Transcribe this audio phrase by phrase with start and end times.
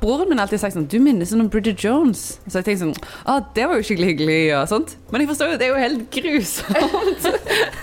[0.00, 2.38] broren min alltid sagt sånn Du minner sånn om Bridget Jones.
[2.46, 2.94] Så jeg tenkte sånn
[3.28, 4.94] Å, det var jo skikkelig hyggelig og sånt.
[5.10, 7.28] Men jeg forstår jo, det er jo helt grusomt.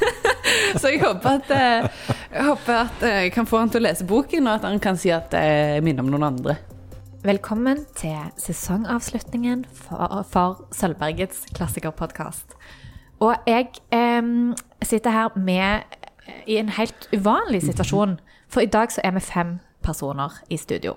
[0.81, 3.88] så jeg håper at eh, Jeg håper at eh, jeg kan få han til å
[3.88, 6.57] lese boken, og at han kan si at jeg minner om noen andre.
[7.27, 12.57] Velkommen til sesongavslutningen for, for Sølvbergets klassikerpodkast.
[13.23, 14.34] Og jeg eh,
[14.86, 15.97] sitter her med
[16.47, 18.20] i en helt uvanlig situasjon.
[18.52, 20.95] For i dag så er vi fem personer i studio.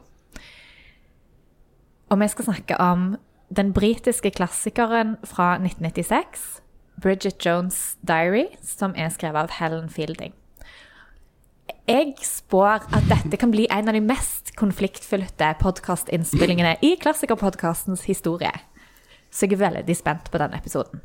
[2.11, 3.17] Og vi skal snakke om
[3.57, 6.63] den britiske klassikeren fra 1996,
[7.03, 10.35] Bridget Jones' Diary, som er skrevet av Helen Fielding.
[11.87, 18.53] Jeg spår at dette kan bli en av de mest konfliktfylte podkastinnspillingene i klassikerpodkastens historie.
[19.31, 21.03] Så jeg er veldig spent på denne episoden.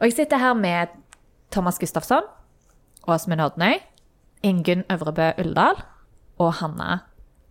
[0.00, 0.92] Og jeg sitter her med
[1.50, 2.28] Thomas Gustafsson,
[3.08, 3.80] Åsmund Odnøy,
[4.44, 5.80] Ingunn Øvrebø Uldal
[6.38, 6.98] og Hanna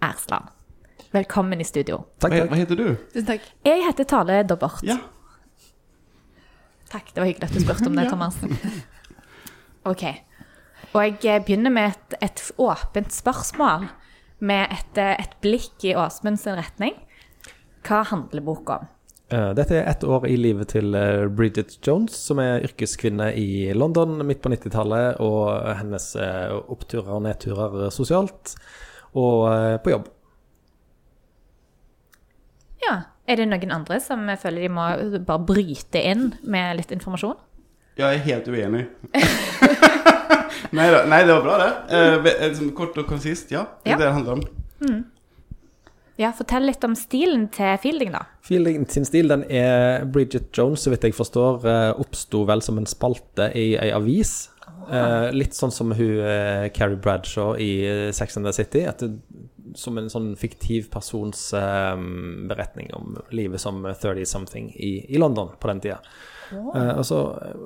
[0.02, 0.55] Ersland.
[1.16, 2.02] Velkommen i studio.
[2.20, 2.50] Takk, Hva, takk.
[2.52, 2.88] hva heter du?
[3.14, 3.44] Tusen takk.
[3.64, 4.82] Jeg heter Tale Dobbert.
[4.84, 4.98] Ja.
[6.92, 8.10] Takk, det var hyggelig at du spurte om det, Ja.
[8.12, 8.36] Thomas.
[9.86, 10.04] Ok.
[10.96, 13.88] Og jeg eh, begynner med et, et åpent spørsmål,
[14.40, 16.98] med et, eh, et blikk i Åsmunds retning.
[17.86, 18.88] Hva handler boka om?
[19.32, 20.92] Eh, Dette er ett år i livet til
[21.38, 26.12] Bridget Jones, som er yrkeskvinne i London midt på 90-tallet, og hennes
[26.66, 28.56] oppturer og nedturer sosialt
[29.16, 30.12] og på jobb.
[32.90, 32.96] Ja,
[33.28, 34.84] Er det noen andre som føler de må
[35.26, 37.36] bare bryte inn med litt informasjon?
[37.98, 38.84] Ja, Jeg er helt uenig.
[40.76, 41.72] nei, da, nei, det var bra, det.
[41.96, 43.64] Eh, eh, kort og konsist, ja.
[43.84, 43.96] Det Ja.
[43.96, 45.04] er det det handler om.
[46.18, 48.22] Ja, Fortell litt om stilen til Fielding, da.
[48.46, 52.78] Fielding sin stil, den er Bridget Jones, så vidt jeg forstår, eh, oppsto vel som
[52.78, 54.50] en spalte i ei avis.
[54.92, 58.86] Eh, litt sånn som hun eh, Carrie Bradshaw i Sex and the City.
[58.86, 59.02] At
[59.78, 65.72] som en sånn fiktiv persons um, beretning om livet som 30-something i, i London på
[65.72, 66.00] den tida.
[66.54, 67.20] Eh, og så,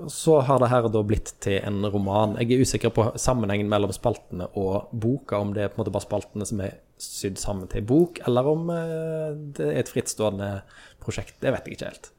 [0.07, 2.37] så har det her da blitt til en roman.
[2.39, 5.95] Jeg er usikker på sammenhengen mellom spaltene og boka, om det er på en måte
[5.95, 10.53] bare spaltene som er sydd sammen til bok, eller om uh, det er et frittstående
[11.03, 11.37] prosjekt.
[11.43, 12.11] Det vet jeg ikke helt.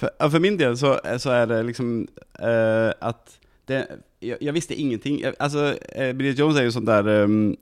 [0.00, 1.94] For, for min del så, så er det liksom
[2.40, 3.38] uh, at
[3.68, 3.84] det,
[4.24, 5.20] jeg, jeg visste ingenting.
[5.22, 7.52] Jeg, altså, eh, Bridget Jones er jo sånn der um,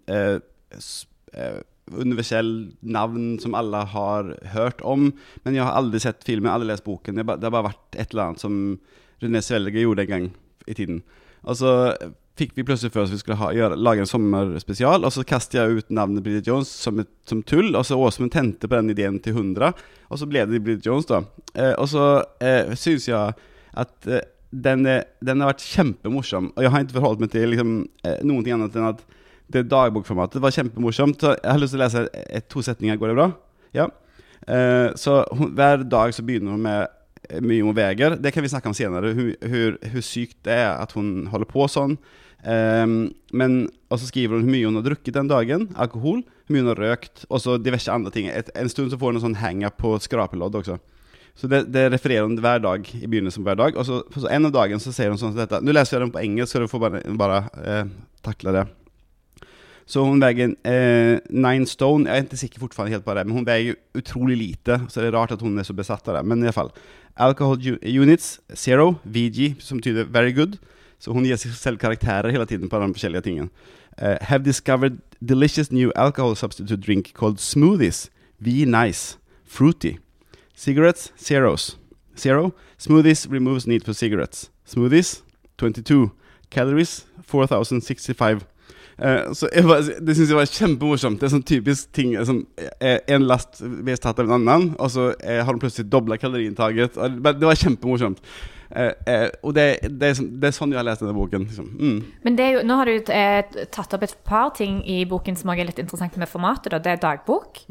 [1.32, 1.60] eh,
[1.92, 5.10] universell navn som alle har hørt om,
[5.44, 7.16] men jeg har aldri sett filmen, aldri lest boken.
[7.16, 8.78] Det, har bare vært et eller annet som
[9.22, 10.30] René Svelge gjorde en gang
[10.68, 11.02] i tiden.
[11.48, 11.72] Og så
[12.38, 15.58] fikk vi plutselig for oss vi skulle ha, gjøre, lage en sommerspesial, og så kastet
[15.58, 18.92] jeg ut navnet Bridget Jones som, et, som tull, og så Åsmund tente på den
[18.94, 19.72] ideen til 100,
[20.08, 21.22] og så ble det Bridget Jones da.
[21.54, 22.08] Eh, og så
[22.44, 23.38] eh, synes jeg
[23.78, 27.78] at eh, den, den har vært kjempemorsom, og jeg har ikke forholdt meg til liksom,
[28.06, 29.02] eh, ting annet enn at
[29.52, 33.18] det dagbokformatet var kjempemorsomt, jeg har lyst til å lese et, to setninger, går det
[33.18, 33.28] bra?
[33.76, 33.88] Ja.
[34.44, 36.86] Eh, så hun, hver dag så begynner hun med
[37.28, 38.16] eh, mye om veier.
[38.20, 41.96] Det kan vi snakke om senere, hvor sykt det er at hun holder på sånn.
[42.38, 46.54] Um, men, og så skriver hun hvor mye hun har drukket den dagen, alkohol, hvor
[46.54, 48.28] mye hun har røkt, og så diverse andre ting.
[48.30, 50.78] Et, en stund så får hun en sånn hang-up på skrapelodd også.
[51.38, 53.76] Så det, det refererer hun hver dag i begynnelsen på hver dag.
[53.78, 55.60] Og så, så en av dagen så sier hun sånn som dette.
[55.62, 57.84] Nå leser jeg den på engelsk, så du får bare, bare eh,
[58.26, 58.64] takle det.
[59.88, 62.08] Så hun veier eh, nine stone.
[62.08, 64.76] Jeg er ikke sikker fortfarande helt på det, men hun veier utrolig lite.
[64.88, 66.26] Så det er rart at hun er så besatt av det.
[66.28, 66.72] Men i hvert fall.
[67.16, 68.98] Alcohol units, zero.
[69.04, 70.58] VG, som betyder very good.
[71.00, 73.48] Så hun gir seg selv karakterer hele tiden på de forskjellige tingene.
[73.98, 78.10] Uh, have discovered delicious new alcohol substitute drink called smoothies.
[78.38, 79.16] V nice.
[79.46, 79.96] Fruity.
[80.54, 81.78] Cigarettes, zeros.
[82.18, 82.52] Zero.
[82.78, 84.50] Smoothies removes need for cigarettes.
[84.66, 85.22] Smoothies,
[85.56, 86.10] 22.
[86.50, 88.44] Calories, 4065.
[88.98, 91.20] Eh, så jeg var, det syns jeg var kjempemorsomt.
[91.20, 95.12] Det er sånn typisk ting er en last blir tatt av en annen, og så
[95.22, 96.98] har de plutselig dobla kaloriinntaket.
[96.98, 98.18] Det var kjempemorsomt.
[98.70, 101.46] Eh, eh, og det, det, er sånn- det er sånn jeg har lest denne boken.
[101.48, 101.68] Liksom.
[101.78, 101.98] Mm.
[102.26, 105.48] Men det jo, nå har du eh, tatt opp et par ting i boken som
[105.54, 106.72] også er litt interessant med formatet.
[106.74, 106.78] Da.
[106.84, 107.62] Det er dagbok,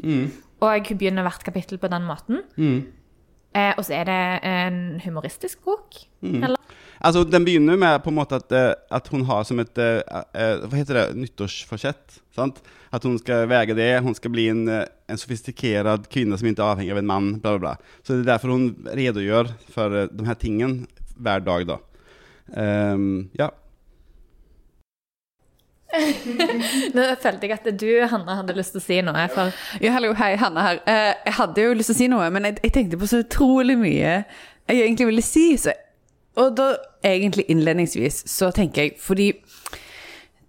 [0.58, 2.40] og hun begynner hvert kapittel på den måten.
[3.56, 6.02] Eh, og så er det en humoristisk bok.
[6.22, 6.58] Eller?
[7.00, 10.02] Altså, Den begynner med på en måte at, eh, at hun har som et eh,
[10.34, 11.06] eh, Hva heter det?
[11.16, 12.20] Nyttårsforsett.
[12.34, 12.60] sant?
[12.92, 14.02] At hun skal veie det.
[14.02, 17.30] Hun skal bli en, en sofistikert kvinne som ikke er avhengig av en mann.
[17.40, 18.00] Bla, bla, bla.
[18.02, 20.86] Så det er derfor hun redegjør for de her tingene
[21.18, 21.66] hver dag.
[21.68, 21.78] da.
[22.48, 23.50] Um, ja.
[26.94, 29.24] Nå følte jeg at du, Hanna, hadde lyst til å si noe.
[29.32, 29.54] For
[29.84, 30.80] Ja, hallo, hei, Hanne her.
[30.84, 33.22] Eh, jeg hadde jo lyst til å si noe, men jeg, jeg tenkte på så
[33.24, 34.14] utrolig mye
[34.68, 35.46] jeg egentlig ville si.
[35.60, 35.72] Så,
[36.38, 36.72] og da,
[37.06, 39.32] egentlig innledningsvis, så tenker jeg Fordi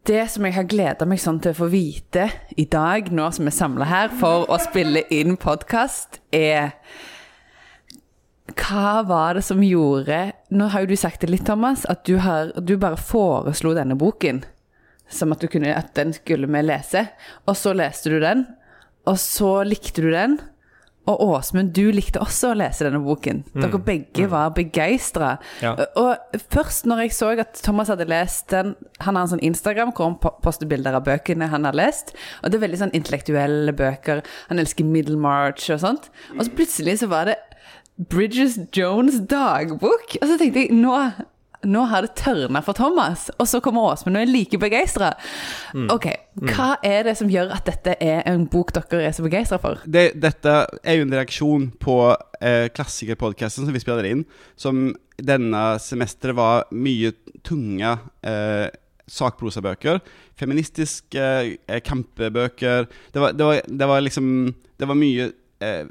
[0.08, 3.46] det som jeg har gleda meg sånn til å få vite i dag, nå som
[3.46, 6.76] vi er samla her for å spille inn podkast, er
[8.58, 12.18] Hva var det som gjorde Nå har jo du sagt det litt, Thomas, at du,
[12.24, 14.42] har, du bare foreslo denne boken.
[15.10, 17.08] Som at, du kunne, at den skulle vi lese.
[17.48, 18.46] Og så leste du den,
[19.10, 20.40] og så likte du den.
[21.10, 23.42] Og Åsmund, du likte også å lese denne boken.
[23.56, 25.32] Dere begge var begeistra.
[25.64, 25.72] Ja.
[25.98, 28.76] Og først når jeg så at Thomas hadde lest den
[29.06, 32.14] Han har en sånn Instagram hvor han poster bilder av bøkene han har lest.
[32.44, 34.22] Og det er veldig sånn intellektuelle bøker.
[34.52, 36.12] Han elsker Middlemarch og sånt.
[36.36, 37.40] Og så plutselig så var det
[38.12, 40.20] Bridges Jones' dagbok.
[40.22, 40.94] Og så tenkte jeg nå,
[41.68, 43.28] nå har det tørna for Thomas.
[43.40, 45.12] Og så kommer Åsmund og er like begeistra.
[45.92, 46.08] Ok,
[46.54, 49.82] hva er det som gjør at dette er en bok dere er så begeistra for?
[49.86, 51.98] det, dette er jo en reaksjon på
[52.40, 54.24] eh, klassikerpodcasten som vi spiller inn,
[54.60, 54.90] som
[55.20, 57.12] denne semesteret var mye
[57.44, 58.68] tunge eh,
[59.10, 60.00] sakprosabøker.
[60.40, 61.30] Feministiske
[61.68, 62.88] eh, kampebøker.
[63.14, 65.88] Det var, det, var, det var liksom Det var mye eh,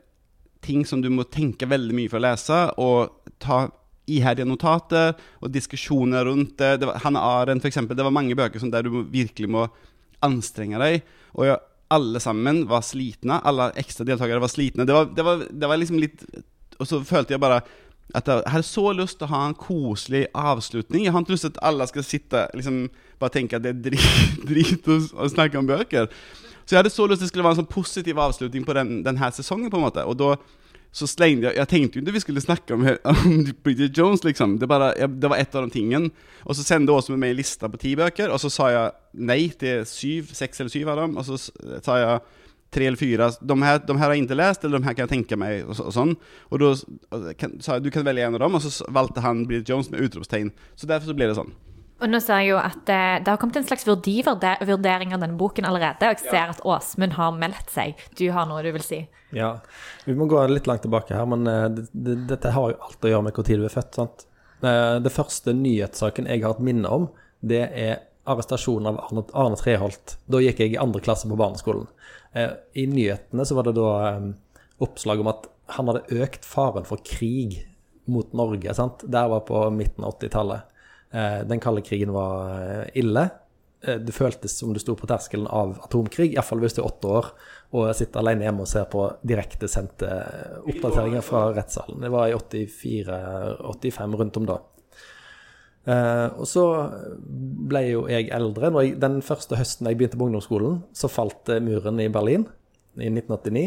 [0.65, 3.67] ting som du må tenke veldig mye for å lese, og ta
[4.09, 6.79] iherdige notater og diskusjoner rundt det.
[6.81, 7.97] det var, Hanne Arendt, eksempel.
[7.97, 9.67] Det var mange bøker der du virkelig må
[10.25, 11.03] anstrenge deg.
[11.39, 11.57] Og
[11.95, 13.41] alle sammen var slitne.
[13.45, 14.87] Alle ekstra deltakere var slitne.
[14.89, 16.25] Det var, det var, det var liksom litt
[16.79, 17.63] Og så følte jeg bare
[18.17, 21.03] at jeg hadde så lyst til å ha en koselig avslutning.
[21.05, 22.87] Jeg har ikke lyst til at alle skal sitte liksom,
[23.21, 23.99] bare tenke at det er
[24.49, 26.09] drit å, å snakke om bøker.
[26.65, 28.77] Så jeg hadde så lyst til at det skulle være en sånn positiv avslutning på
[28.79, 29.69] den, denne sesongen.
[29.73, 30.31] på en måte Og da
[30.93, 34.59] så slengde jeg Jeg tenkte jo ikke vi skulle snakke om, om Bridget Jones, liksom.
[34.59, 36.11] Det, bara, jag, det var et av de tingene.
[36.45, 39.49] Og så sendte med meg en lista på ti bøker, og så sa jeg nei
[39.59, 41.17] till syv, sex eller syv av dem.
[41.19, 42.21] Og så sa jeg
[42.71, 43.31] tre eller fyra.
[43.41, 45.65] De her, de här har jeg ikke läst, eller de her kan jeg tenke meg,
[45.69, 46.17] og, så, och sånn.
[46.53, 49.69] Og da sa jeg du kan velge en av dem, og så valde han Bridget
[49.69, 50.53] Jones med utropstegn.
[50.77, 51.55] Så derfor så ble det sånn.
[51.99, 55.39] Og nå ser jeg jo at eh, det har kommet en slags verdivurdering av denne
[55.41, 56.07] boken allerede.
[56.07, 57.99] Og jeg ser at Åsmund har meldt seg.
[58.19, 59.01] Du har noe du vil si?
[59.35, 59.57] Ja,
[60.07, 63.03] vi må gå litt langt tilbake her, men eh, det, det, dette har jo alt
[63.09, 64.27] å gjøre med hvor tid du er født, sant?
[64.63, 67.09] Eh, Det første nyhetssaken jeg har et minne om,
[67.43, 70.19] det er arrestasjonen av Arne, Arne Treholt.
[70.31, 71.87] Da gikk jeg i andre klasse på barneskolen.
[72.77, 74.19] I nyhetene så var det da
[74.85, 75.47] oppslag om at
[75.79, 77.57] han hadde økt faren for krig
[78.05, 79.01] mot Norge, sant?
[79.05, 80.77] Det var på midten av 80-tallet.
[81.13, 83.29] Eh, Den kalde krigen var eh, ille.
[83.83, 87.13] Eh, Det føltes som du sto på terskelen av atomkrig, iallfall hvis du er åtte
[87.21, 87.31] år
[87.79, 90.09] og sitter alene hjemme og ser på direktesendte
[90.65, 92.01] oppdateringer fra rettssalen.
[92.01, 94.57] Det var i 84-85 rundt om da.
[96.39, 96.63] Og så
[97.69, 98.71] ble jo jeg eldre.
[98.85, 102.47] Jeg, den første høsten jeg begynte på ungdomsskolen, så falt muren i Berlin
[102.97, 103.67] i 1989.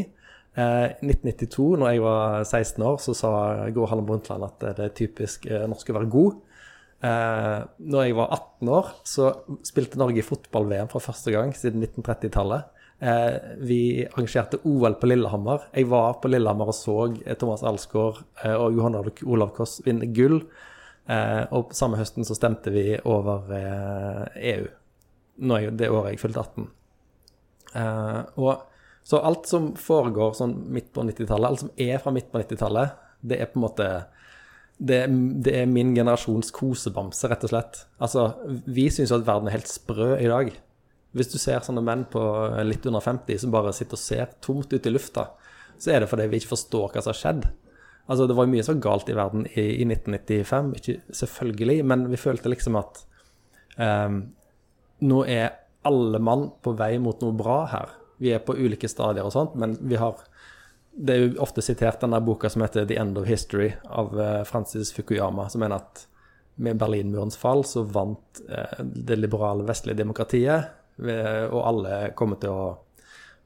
[0.57, 3.31] Eh, 1992, når jeg var 16 år, så sa
[3.71, 6.41] Gro Harlem Brundtland at det er typisk norsk å være god.
[7.01, 7.59] Eh,
[7.91, 9.31] når jeg var 18 år, så
[9.65, 12.67] spilte Norge fotball-VM for første gang siden 1930-tallet.
[13.01, 15.63] Eh, vi arrangerte OL på Lillehammer.
[15.73, 20.11] Jeg var på Lillehammer og så eh, Thomas Alsgaard eh, og Johan Olav Koss vinne
[20.13, 20.43] gull.
[21.09, 24.67] Eh, og samme høsten så stemte vi over eh, EU,
[25.41, 26.69] når jeg, det året jeg fylte 18.
[27.81, 28.67] Eh, og
[29.01, 32.93] så alt som foregår sånn midt på 90-tallet, alt som er fra midt på 90-tallet,
[33.25, 33.87] det er på en måte
[34.81, 35.01] det,
[35.45, 37.83] det er min generasjons kosebamse, rett og slett.
[38.01, 38.31] Altså,
[38.65, 40.49] vi syns at verden er helt sprø i dag.
[41.13, 42.21] Hvis du ser sånne menn på
[42.65, 45.27] litt under 50 som bare sitter og ser tomt ut i lufta,
[45.81, 47.47] så er det fordi vi ikke forstår hva som har skjedd.
[48.07, 52.19] Altså, det var mye var galt i verden i, i 1995, ikke selvfølgelig, men vi
[52.19, 53.03] følte liksom at
[53.77, 54.21] um,
[55.05, 55.51] nå er
[55.87, 57.93] alle mann på vei mot noe bra her.
[58.21, 60.17] Vi er på ulike stadier og sånt, men vi har
[60.91, 64.43] Det er jo ofte sitert denne boka som heter 'The End of History' av eh,
[64.43, 66.07] Francis Fukuyama, som mener at
[66.55, 72.65] med Berlinmurens fall så vant eh, det liberale vestlige demokratiet, og alle kommer til å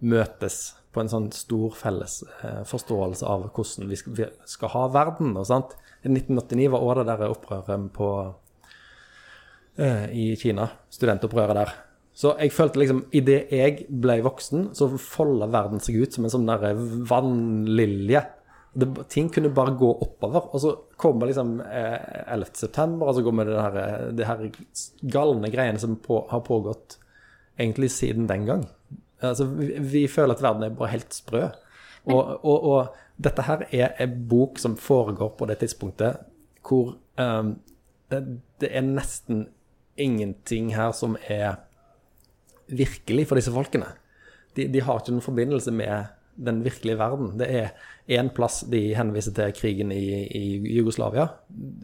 [0.04, 5.38] møtes på en sånn stor felles eh, forståelse av hvordan vi skal, ha verden.
[5.38, 5.78] og sant?
[6.04, 8.10] I 1989 var òg det der opprøret på
[10.16, 11.72] i Kina, studentopprøret der.
[12.16, 16.32] Så jeg følte liksom, idet jeg ble voksen, så folda verden seg ut som en
[16.32, 16.78] sånn der
[17.10, 18.22] vannlilje.
[18.76, 20.48] Det, ting kunne bare gå oppover.
[20.56, 22.54] Og så kommer liksom eh, 11.
[22.56, 24.46] september, og så kommer det her, eh, det her
[25.12, 26.98] galne greiene som på, har pågått
[27.60, 28.64] egentlig siden den gang.
[29.20, 31.50] Altså, vi, vi føler at verden er bare helt sprø.
[32.06, 32.96] Og, og, og
[33.28, 36.24] dette her er en bok som foregår på det tidspunktet
[36.66, 37.56] hvor um,
[38.12, 38.20] det,
[38.62, 39.48] det er nesten
[39.98, 41.62] ingenting her som er
[42.68, 43.92] virkelig for disse folkene.
[44.56, 47.36] De, de har ikke noen forbindelse med den virkelige verden.
[47.40, 50.46] Det er én plass de henviser til krigen i, i
[50.78, 51.30] Jugoslavia.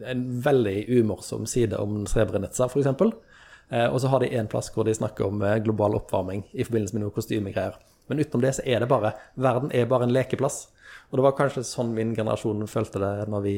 [0.08, 2.90] En veldig umorsom side om Srebrenica, f.eks.
[3.72, 6.66] Eh, og så har de en plass hvor de snakker om eh, global oppvarming i
[6.66, 7.78] forbindelse med noe kostymegreier.
[8.10, 10.66] Men utenom det så er det bare Verden er bare en lekeplass.
[11.10, 13.56] Og det var kanskje sånn min generasjon følte det når vi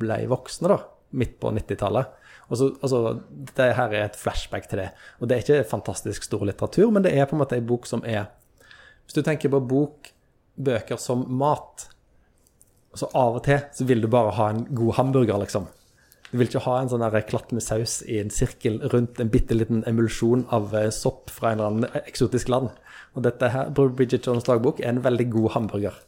[0.00, 0.80] ble voksne, da.
[1.12, 2.18] Midt på 90-tallet.
[2.48, 3.00] Og så, altså,
[3.48, 4.88] dette her er et flashback til det.
[5.20, 7.88] Og det er ikke fantastisk stor litteratur, men det er på en måte ei bok
[7.88, 8.30] som er
[9.02, 10.12] Hvis du tenker på bok,
[10.56, 11.88] bøker som mat,
[12.94, 15.66] så av og til så vil du bare ha en god hamburger, liksom.
[16.30, 19.56] Du vil ikke ha en sånn klatt med saus i en sirkel rundt en bitte
[19.56, 22.70] liten emulsjon av eh, sopp fra en eller annen eksotisk land.
[23.12, 25.98] Og dette her, Bridget Jones' dagbok er en veldig god hamburger.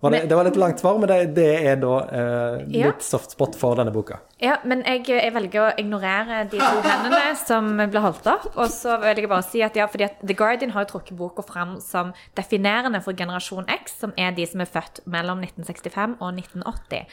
[0.00, 2.86] Var det, Men- det var litt langt svar, men det, det er da eh, Ja.
[2.88, 4.16] litt soft spot for denne boka.
[4.40, 8.46] Ja, men jeg, jeg velger å ignorere de to hendene som ble holdt opp.
[8.56, 11.18] Og så vil jeg bare si at ja, fordi at The Guardian har jo trukket
[11.18, 16.16] boka fram som definerende for generasjon X, som er de som er født mellom 1965
[16.20, 17.04] og 1980.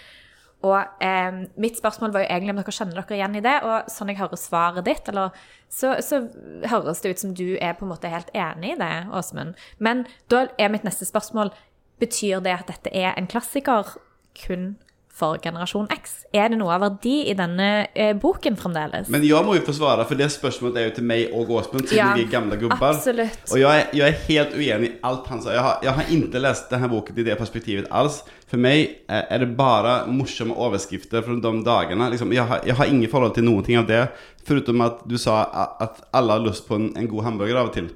[0.64, 3.58] Og eh, mitt spørsmål var jo egentlig om dere kjenner dere igjen i det.
[3.68, 5.36] Og sånn jeg hører svaret ditt, eller,
[5.70, 6.24] så, så
[6.72, 9.60] høres det ut som du er på en måte helt enig i det, Åsmund.
[9.78, 11.52] Men da er mitt neste spørsmål
[12.00, 13.96] Betyr det at dette er en klassiker
[14.38, 14.76] kun
[15.18, 16.12] for generasjon X?
[16.36, 19.10] Er det noe av verdi i denne eh, boken fremdeles?
[19.10, 21.88] Men jeg må jo få svara, for det spørsmålet er jo til meg og Åsmund,
[21.90, 22.92] siden Ja, vi er gamle gubber.
[22.92, 23.50] Absolutt.
[23.50, 25.56] Og jeg, jeg, er helt uenig i alt han sa.
[25.56, 28.22] Jeg har, jeg har ikke lest denne boken i det perspektivet alls.
[28.48, 32.10] For meg er är det bare morsomme overskrifter fra de dagene.
[32.14, 34.08] Liksom, jeg, har, jeg har ingen förhållande till någonting av det.
[34.48, 35.44] foruten at du sa
[35.80, 37.90] at alle har lyst på en, en god hamburger av og till.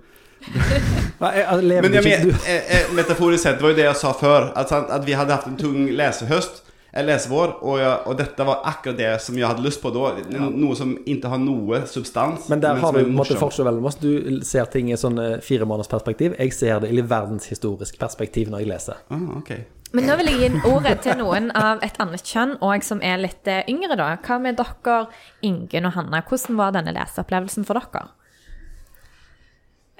[1.22, 3.88] Nei, jeg, jeg lever Men jag ikke, du, eh, eh, sett, det var jo det
[3.88, 6.64] jeg sa før, at, at vi hadde haft en tung lesehøst.
[6.94, 10.16] en og, jeg, og dette var akkurat det som jeg hadde lyst på da.
[10.50, 12.50] Noe som ikke har noe substans.
[12.50, 13.66] men der har som du måte morsomt.
[13.66, 13.96] mellom oss.
[13.96, 16.36] Du ser ting i sånn eh, fire måneders perspektiv.
[16.40, 19.00] Jeg ser det i verdenshistorisk perspektiv når jeg leser.
[19.10, 19.64] Ah, okay.
[19.94, 23.20] Men nå vil jeg gi ordet til noen av et annet kjønn, og som er
[23.20, 24.14] litt eh, yngre, da.
[24.24, 25.06] Hva med dere,
[25.48, 26.24] Ingen og Hanna?
[26.28, 28.10] Hvordan var denne leseopplevelsen for dere?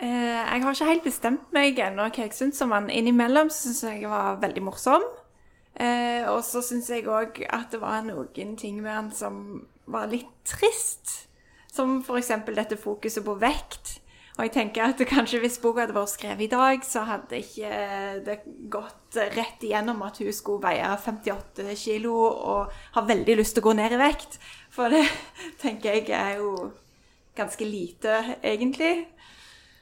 [0.02, 2.90] Eh, jeg har ikke helt bestemt meg ennå hva jeg syns om han.
[2.90, 5.06] Innimellom syns jeg var veldig morsom.
[5.78, 10.10] Eh, og så syns jeg òg at det var noen ting med han som var
[10.10, 11.28] litt trist.
[11.72, 12.34] Som f.eks.
[12.50, 14.00] dette fokuset på vekt.
[14.40, 17.72] Og jeg tenker at kanskje hvis boka hadde vært skrevet i dag, så hadde ikke
[18.26, 18.40] det
[18.74, 23.70] gått rett igjennom at hun skulle veie 58 kilo og ha veldig lyst til å
[23.70, 24.40] gå ned i vekt.
[24.74, 25.06] For det
[25.62, 26.72] tenker jeg er jo
[27.38, 29.12] ganske lite, egentlig.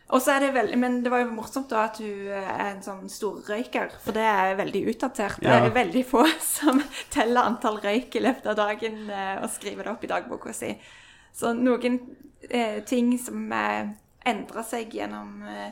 [0.09, 2.81] Og så er det veldig, Men det var jo morsomt da at hun er en
[2.81, 5.41] sånn storrøyker, for det er veldig utdatert.
[5.43, 6.23] Det er veldig få
[6.55, 6.81] som
[7.13, 10.73] teller antall røyk i løpet av dagen eh, og skriver det opp i dagboka si.
[11.35, 11.99] Så noen
[12.49, 13.93] eh, ting som eh,
[14.29, 15.69] endrer seg gjennom eh,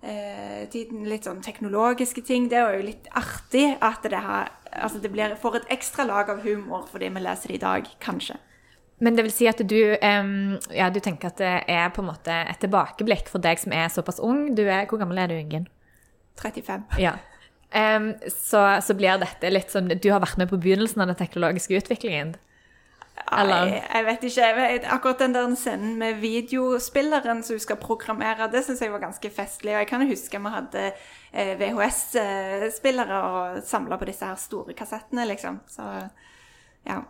[0.00, 5.02] eh, tiden, litt sånn teknologiske ting, det er jo litt artig at det, har, altså
[5.04, 8.40] det blir, får et ekstra lag av humor fordi vi leser det i dag, kanskje.
[9.00, 12.08] Men det vil si at du, um, ja, du tenker at det er på en
[12.10, 14.48] måte et tilbakeblikk for deg som er såpass ung.
[14.58, 15.68] Du er, hvor gammel er du, Ingen?
[16.42, 16.84] 35.
[17.02, 17.16] Ja.
[17.70, 21.18] Um, så, så blir dette litt sånn Du har vært med på begynnelsen av den
[21.18, 22.36] teknologiske utviklingen.
[23.32, 24.46] Eller- Jeg, jeg vet ikke.
[24.46, 28.92] Jeg vet, akkurat den der scenen med videospilleren som du skal programmere, det syns jeg
[28.92, 29.74] var ganske festlig.
[29.74, 30.84] Og jeg kan huske vi hadde
[31.32, 35.60] eh, VHS-spillere og samla på disse her store kassettene, liksom.
[35.70, 35.86] Så
[36.86, 37.02] ja.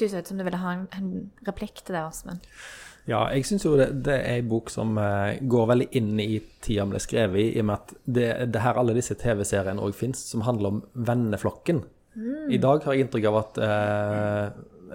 [0.00, 1.10] Du så ut som du ville ha en, en
[1.46, 2.46] replikk til det, Åsmund.
[3.08, 6.38] Ja, jeg syns jo det, det er ei bok som eh, går veldig inn i
[6.62, 9.82] tida den ble skrevet i, i og med at det, det her alle disse TV-seriene
[9.82, 11.82] òg fins, som handler om venneflokken.
[12.50, 14.46] I dag har jeg inntrykk av at eh,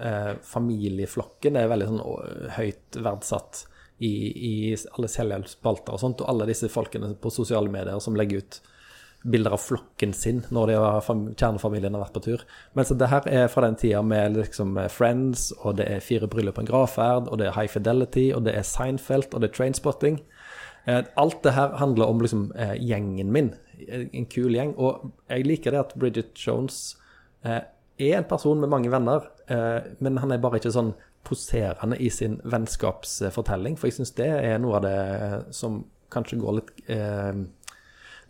[0.04, 2.02] eh, familieflokken er veldig sånn
[2.58, 3.62] høyt verdsatt
[4.04, 4.12] i,
[4.50, 8.60] i alle selvhjelpsspalter og sånt, og alle disse folkene på sosiale medier som legger ut
[9.30, 12.44] bilder av flokken sin når de har kjernefamilien har vært på tur.
[12.78, 16.04] Men så det her er fra den tida med liksom eh, Friends, og det er
[16.04, 19.42] Fire bryllup på en gravferd, og det er High Fidelity, og det er Seinfeld, og
[19.42, 20.20] det er Trainspotting.
[20.86, 23.54] Eh, alt det her handler om liksom eh, gjengen min,
[23.90, 24.76] en kul gjeng.
[24.78, 26.96] Og jeg liker det at Bridget Jones
[27.44, 27.66] er
[28.00, 29.28] en person med mange venner,
[30.02, 30.88] men han er bare ikke sånn
[31.26, 34.96] poserende i sin vennskapsfortelling, for jeg syns det er noe av det
[35.54, 37.40] som kanskje går litt eh,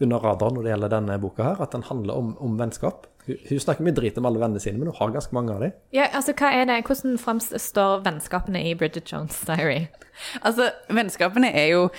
[0.00, 3.06] under radaren når det gjelder denne boka her, at den handler om, om vennskap.
[3.26, 5.64] Hun, hun snakker mye drit om alle vennene sine, men hun har ganske mange av
[5.64, 5.74] dem.
[5.96, 6.82] Ja, altså, hva er det?
[6.86, 9.86] Hvordan framstår vennskapene i Bridget Jones' Diary?
[10.42, 11.90] Altså, vennskapene er jo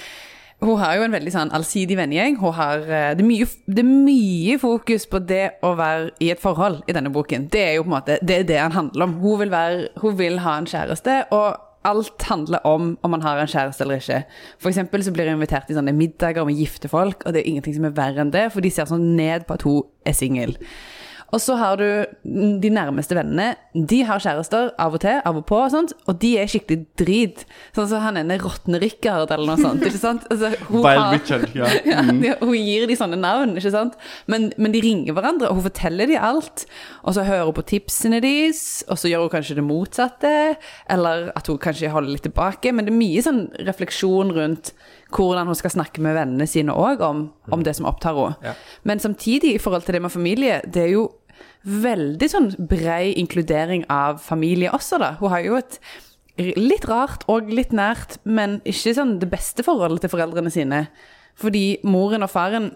[0.58, 2.40] Hun har jo en veldig sånn allsidig vennegjeng.
[2.42, 6.32] Hun har, eh, det, er mye, det er mye fokus på det å være i
[6.34, 7.46] et forhold i denne boken.
[7.54, 9.14] Det er jo på en måte det, er det han handler om.
[9.22, 13.40] Hun vil, være, hun vil ha en kjæreste, og alt handler om om man har
[13.42, 14.22] en kjæreste eller ikke.
[14.60, 17.52] For eksempel så blir hun invitert i sånne middager med gifte folk, og det er
[17.52, 20.18] ingenting som er verre enn det, for de ser sånn ned på at hun er
[20.18, 20.58] singel.
[21.36, 21.84] Og så har du
[22.64, 23.50] de nærmeste vennene.
[23.76, 26.78] De har kjærester av og til, av og på, og sånt, og de er skikkelig
[27.02, 27.42] drit.
[27.76, 29.84] Sånn som han ene råtne Richard, eller noe sånt.
[29.84, 30.24] ikke sant?
[30.32, 31.68] Altså, hun har- Richard, ja.
[31.92, 32.22] ja, Mm.
[32.22, 33.98] de, hun gir de sånne navn, ikke sant?
[34.32, 36.66] Men, men de ringer hverandre, og hun forteller de alt.
[37.04, 40.34] Og så hører hun på tipsene deres, og så gjør hun kanskje det motsatte.
[40.90, 42.72] Eller at hun kanskje holder litt tilbake.
[42.72, 44.72] Men det er mye sånn refleksjon rundt
[45.14, 48.36] hvordan hun skal snakke med vennene sine òg om, om det som opptar henne.
[48.44, 48.56] Ja.
[48.88, 51.08] Men samtidig, i forhold til det med familie, det er jo
[51.68, 55.14] veldig sånn brei inkludering av familie også, da.
[55.22, 55.80] Hun har jo et
[56.58, 60.84] litt rart og litt nært, men ikke sånn det beste forholdet til foreldrene sine.
[61.38, 62.72] Fordi moren og faren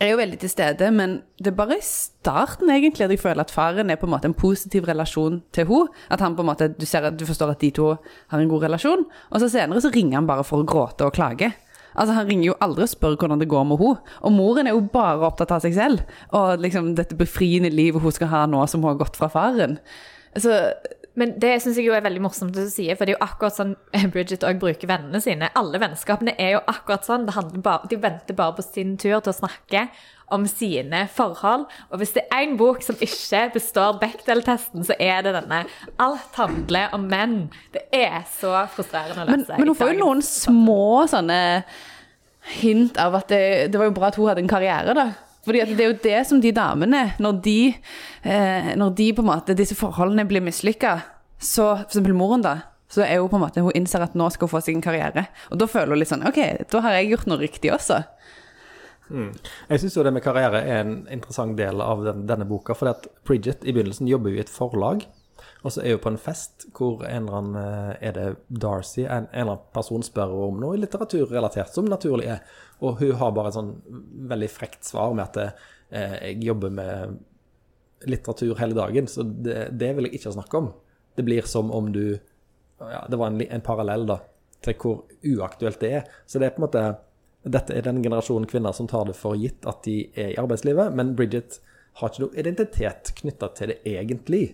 [0.00, 3.44] er jo veldig til stede, men det er bare i starten egentlig at jeg føler
[3.44, 5.92] at faren er på en måte en positiv relasjon til henne.
[6.10, 7.90] At han på en måte, du, ser du forstår at de to
[8.32, 11.14] har en god relasjon, og så senere så ringer han bare for å gråte og
[11.16, 11.52] klage.
[11.94, 14.16] Altså Han ringer jo aldri og spør hvordan det går med henne.
[14.26, 16.02] Og moren er jo bare opptatt av seg selv,
[16.34, 19.78] og liksom dette befriende livet hun skal ha nå som hun har gått fra faren.
[20.34, 20.50] Så
[21.20, 23.26] Men det syns jeg jo er veldig morsomt det du sier, for det er jo
[23.26, 23.76] akkurat sånn
[24.14, 25.50] Bridget òg bruker vennene sine.
[25.58, 27.28] Alle vennskapene er jo akkurat sånn.
[27.28, 29.86] Det bare, de venter bare på sin tur til å snakke
[30.34, 31.66] om sine forhold.
[31.92, 35.64] Og hvis det er én bok som ikke består Bechdel-testen, så er det denne.
[36.02, 37.36] Alt handler om menn.
[37.74, 39.58] Det er så frustrerende å Men, lese.
[39.60, 41.40] men hun får jo noen små sånne
[42.58, 45.06] hint av at det, det var jo bra at hun hadde en karriere, da.
[45.44, 47.58] Fordi det er jo det som de damene, når de,
[48.22, 50.94] eh, når de på en måte, disse forholdene blir mislykka,
[51.38, 52.54] så for eksempel moren, da,
[52.88, 54.84] så er hun på en måte, hun innser at nå skal hun få seg en
[54.84, 55.26] karriere.
[55.50, 58.00] Og da føler hun litt sånn OK, da har jeg gjort noe riktig også.
[59.10, 62.76] Jeg syns jo det med karriere er en interessant del av den, denne boka.
[62.78, 65.04] For at Bridget i begynnelsen jobber jo i et forlag,
[65.62, 69.04] og så er hun på en fest hvor en eller annen eh, Er det Darcy?
[69.04, 72.42] En, en eller annen person spør om noe litteraturrelatert, som naturlig er.
[72.84, 73.72] Og hun har bare et sånn
[74.30, 77.18] veldig frekt svar med at eh, jeg jobber med
[78.04, 80.70] litteratur hele dagen, så det, det vil jeg ikke snakke om.
[81.16, 82.18] Det blir som om du
[82.80, 84.18] ja, Det var en, en parallell da,
[84.64, 86.08] til hvor uaktuelt det er.
[86.26, 86.86] Så det er på en måte
[87.44, 90.94] Dette er den generasjonen kvinner som tar det for gitt at de er i arbeidslivet,
[90.96, 91.58] men Bridget
[92.00, 94.46] har ikke noe identitet knytta til det egentlig.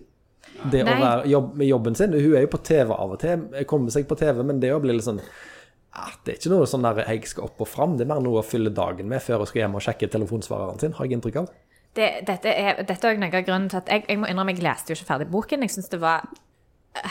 [0.71, 2.13] Det å være jobb, med jobben sin.
[2.13, 4.81] Hun er jo på TV av og til, kommer seg på TV, men det å
[4.83, 7.97] bli litt sånn ah, Det er ikke noe sånn der jeg skal opp og fram,
[7.97, 10.81] det er mer noe å fylle dagen med før hun skal hjem og sjekke telefonsvareren
[10.81, 11.51] sin, har jeg inntrykk av.
[11.97, 14.65] det, dette er dette er noe av grunnen til at jeg, jeg må innrømme jeg
[14.67, 15.65] leste jo ikke ferdig boken.
[15.65, 16.29] Jeg syns det var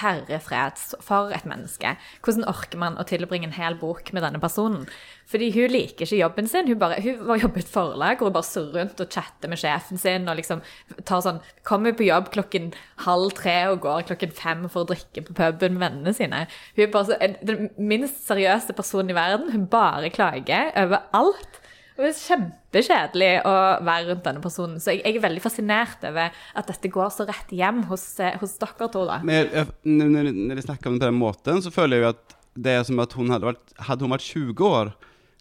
[0.00, 1.94] herrefred for et menneske.
[2.24, 4.84] Hvordan orker man å tilbringe en hel bok med denne personen?
[5.30, 6.68] Fordi hun liker ikke jobben sin.
[6.68, 10.00] Hun, bare, hun var et forlag hvor hun bare surrer rundt og chatter med sjefen
[10.00, 10.62] sin og liksom
[11.08, 12.70] tar sånn Kommer på jobb klokken
[13.04, 16.44] halv tre og går klokken fem for å drikke på puben med vennene sine.
[16.76, 19.52] Hun er bare så, den minst seriøse personen i verden.
[19.54, 21.59] Hun bare klager over alt.
[22.00, 24.80] Det er kjempekjedelig å være rundt denne personen.
[24.80, 28.38] Så jeg, jeg er veldig fascinert over at dette går så rett hjem hos, eh,
[28.40, 29.04] hos dere to.
[29.08, 29.18] da.
[29.26, 32.12] Men jeg, jeg, når, når snakker om det på den måten, så føler jeg jo
[32.14, 34.94] at det er som at hun hadde vært, hadde hun vært 20 år,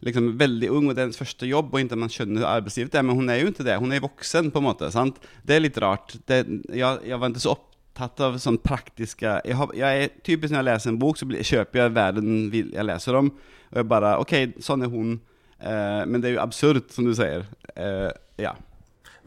[0.06, 3.08] liksom veldig ung, og det er hennes første jobb, og ikke man skjønner arbeidsgivet er,
[3.08, 3.80] men hun er jo ikke det.
[3.80, 4.91] Hun er voksen, på en måte.
[4.91, 5.19] sant?
[5.43, 6.15] Det er litt rart.
[6.28, 6.43] Det,
[6.76, 10.62] jeg, jeg var ikke så opptatt av sånn praktiske jeg, har, jeg er Typisk når
[10.62, 13.34] jeg leser en bok, så blir, kjøper jeg verden jeg leser om,
[13.72, 15.17] og jeg bare OK, sånn er hun.
[15.60, 17.48] Eh, men det er jo absurd, som du sier.
[17.76, 18.54] Eh, ja.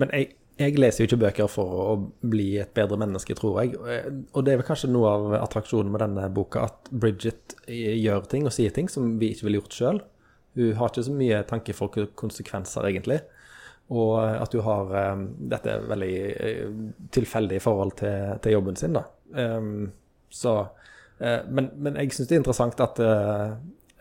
[0.00, 1.96] Men jeg, jeg leser jo ikke bøker for å
[2.32, 3.76] bli et bedre menneske, tror jeg.
[4.32, 8.48] Og det er vel kanskje noe av attraksjonen med denne boka, at Bridget gjør ting
[8.48, 10.02] og sier ting som vi ikke ville gjort sjøl.
[10.58, 13.22] Hun har ikke så mye tanke for konsekvenser, egentlig.
[13.92, 16.76] Og at hun har eh, dette veldig eh,
[17.12, 19.04] tilfeldig i forhold til, til jobben sin, da.
[19.32, 19.90] Um,
[20.32, 20.66] så
[21.20, 23.54] eh, Men, men jeg syns det er interessant at eh,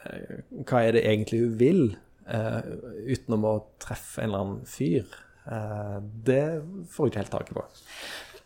[0.08, 1.84] eh, Hva er det egentlig hun vil,
[2.32, 2.60] eh,
[3.12, 5.06] utenom å treffe en eller annen fyr?
[5.42, 6.62] Uh, det
[6.94, 7.64] får jeg ikke helt taket på.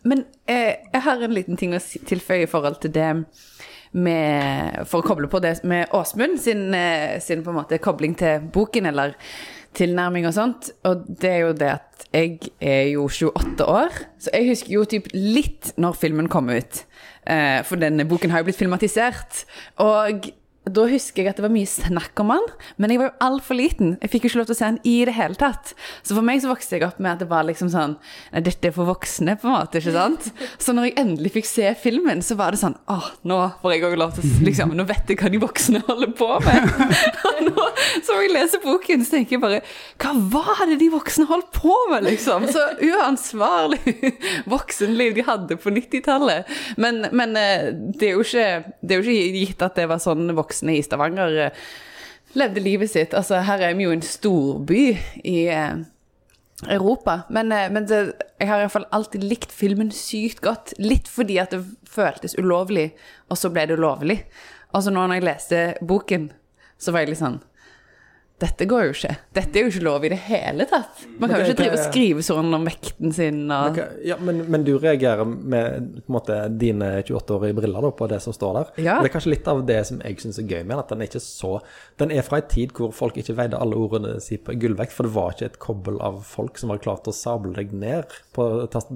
[0.05, 3.09] Men eh, jeg har en liten ting å tilføye i forhold til det
[3.95, 8.15] med For å koble på det med Åsmund sin, eh, sin på en måte kobling
[8.19, 9.15] til boken, eller
[9.75, 10.69] tilnærming og sånt.
[10.87, 14.83] Og det er jo det at jeg er jo 28 år, så jeg husker jo
[14.91, 16.83] typ litt når filmen kom ut.
[17.25, 19.41] For denne boken har jo blitt filmatisert.
[19.83, 20.27] Og
[20.65, 22.45] da husker jeg at det var mye snakk om han,
[22.81, 23.91] men jeg var jo altfor liten.
[24.01, 25.73] Jeg fikk jo ikke lov til å se han i det hele tatt.
[26.01, 27.95] Så for meg så vokste jeg opp med at det var liksom sånn
[28.33, 30.29] Nei, dette er for voksne, på en måte, ikke sant?
[30.63, 32.97] Så når jeg endelig fikk se filmen, så var det sånn Å,
[33.29, 36.13] nå får jeg òg lov til å liksom Nå vet jeg hva de voksne holder
[36.17, 36.67] på med.
[37.29, 37.67] Og nå,
[37.99, 39.61] så når jeg leser boken, så tenker jeg bare
[40.01, 42.47] Hva var det de voksne holdt på med, liksom?
[42.51, 43.95] Så uansvarlig
[44.55, 46.49] voksenliv de hadde på 90-tallet.
[46.81, 50.33] Men, men eh, det, er ikke, det er jo ikke gitt at det var sånn
[50.35, 51.65] voksne i Stavanger eh,
[52.35, 53.13] levde livet sitt.
[53.17, 55.83] Altså, her er vi jo en storby i, eh,
[56.69, 57.21] Europa.
[57.29, 60.73] Men, eh, men det, jeg har iallfall alltid likt filmen sykt godt.
[60.79, 62.93] Litt fordi at det føltes ulovlig,
[63.29, 64.23] og så ble det lovlig.
[64.75, 66.31] Altså nå når jeg leste boken,
[66.77, 67.41] så var jeg litt sånn
[68.35, 69.13] Dette går jo ikke.
[69.37, 71.05] Dette er jo ikke lov i det hele tatt.
[71.21, 74.41] Man kan jo ikke drive og skrive sånn om vekten sin og Ok, Ja, men,
[74.51, 78.57] men du reagerer med på en måte, dine 28-årige briller da, på det som står
[78.57, 78.73] der.
[78.89, 78.97] Ja.
[78.99, 81.05] Det er kanskje litt av det som jeg syns er gøy med den, at den
[81.05, 81.53] er ikke så
[82.01, 85.07] Den er fra en tid hvor folk ikke veide alle ordene sine på gullvekt, for
[85.07, 88.49] det var ikke et kobbel av folk som var klart å sable deg ned på,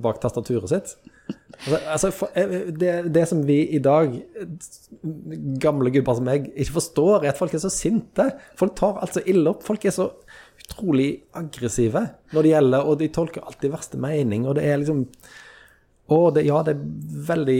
[0.04, 0.98] bak tastaturet sitt.
[1.60, 4.14] Altså, altså, eh, det, det som vi i dag,
[5.60, 8.30] gamle gubber som meg, ikke forstår, er at folk er så sinte.
[8.60, 9.66] Folk tar alt så ille opp.
[9.68, 10.08] Folk er så
[10.60, 15.06] utrolig aggressive når det gjelder, og de tolker alltid verste mening, og det er liksom
[16.10, 16.86] og det, ja, det er
[17.28, 17.60] veldig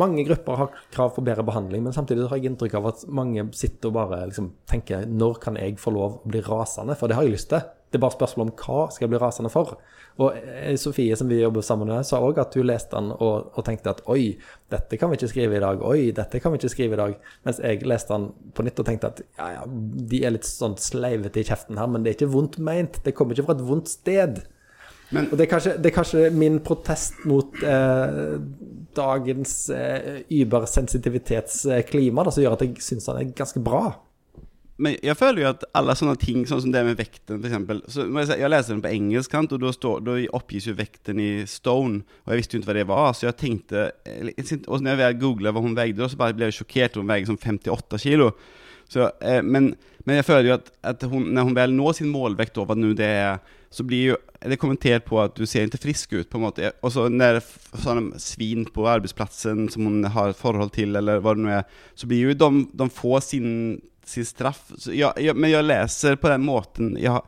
[0.00, 3.46] Mange grupper har krav på bedre behandling, men samtidig har jeg inntrykk av at mange
[3.56, 6.96] sitter og bare liksom tenker Når kan jeg få lov å bli rasende?
[7.00, 7.64] For det har jeg lyst til.
[7.94, 9.76] Det er bare spørsmål om hva skal jeg bli rasende for.
[10.18, 13.52] Og eh, Sofie, som vi jobber sammen med, sa òg at hun leste den og,
[13.54, 14.32] og tenkte at oi,
[14.74, 15.84] dette kan vi ikke skrive i dag.
[15.86, 17.14] Oi, dette kan vi ikke skrive i dag.
[17.46, 19.62] Mens jeg leste den på nytt og tenkte at ja, ja,
[20.10, 22.98] de er litt sånn sleivete i kjeften her, men det er ikke vondt meint.
[23.06, 24.42] Det kommer ikke fra et vondt sted.
[25.14, 28.34] Men- og det er, kanskje, det er kanskje min protest mot eh,
[28.98, 33.84] dagens eh, übersensitivitetsklima da, som gjør at jeg syns han er ganske bra.
[34.82, 38.08] Men jeg føler jo at alle sånne ting, sånn som det med vekten eksempel, så
[38.08, 42.40] jeg, jeg leser den på engelsk, og da, oppgis jo vekten i stone, og jeg
[42.40, 43.86] visste jo ikke hva det var, så jeg tenkte,
[44.66, 48.02] og når jeg googlet hva hun veide, så ble jeg sjokkert, hun veier som 58
[48.02, 48.32] kilo.
[48.90, 49.72] Så, eh, men,
[50.04, 52.92] men jeg føler jo at, at hun, når hun vel når sin målvekt, hva nå
[52.98, 53.38] det er,
[53.74, 56.70] så blir jo det kommentert på at du ser ikke frisk ut, på en måte.
[56.84, 57.40] Og så når
[57.82, 61.64] sånne svin på arbeidsplassen som hun har forhold til, eller hva det nå er,
[61.98, 63.48] så blir jo de, de får sin,
[64.10, 64.66] sin straff.
[64.86, 66.94] Jeg, jeg, men jeg leser på den måten.
[67.00, 67.22] Jeg,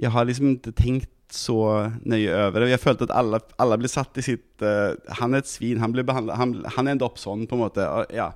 [0.00, 2.72] jeg har liksom ikke tenkt så nøye over det.
[2.74, 5.94] Jeg følte at alle, alle blir satt i sitt uh, Han er et svin, han
[5.94, 7.86] blir behandlet Han, han ender opp sånn, på en måte.
[7.86, 8.30] Og, ja.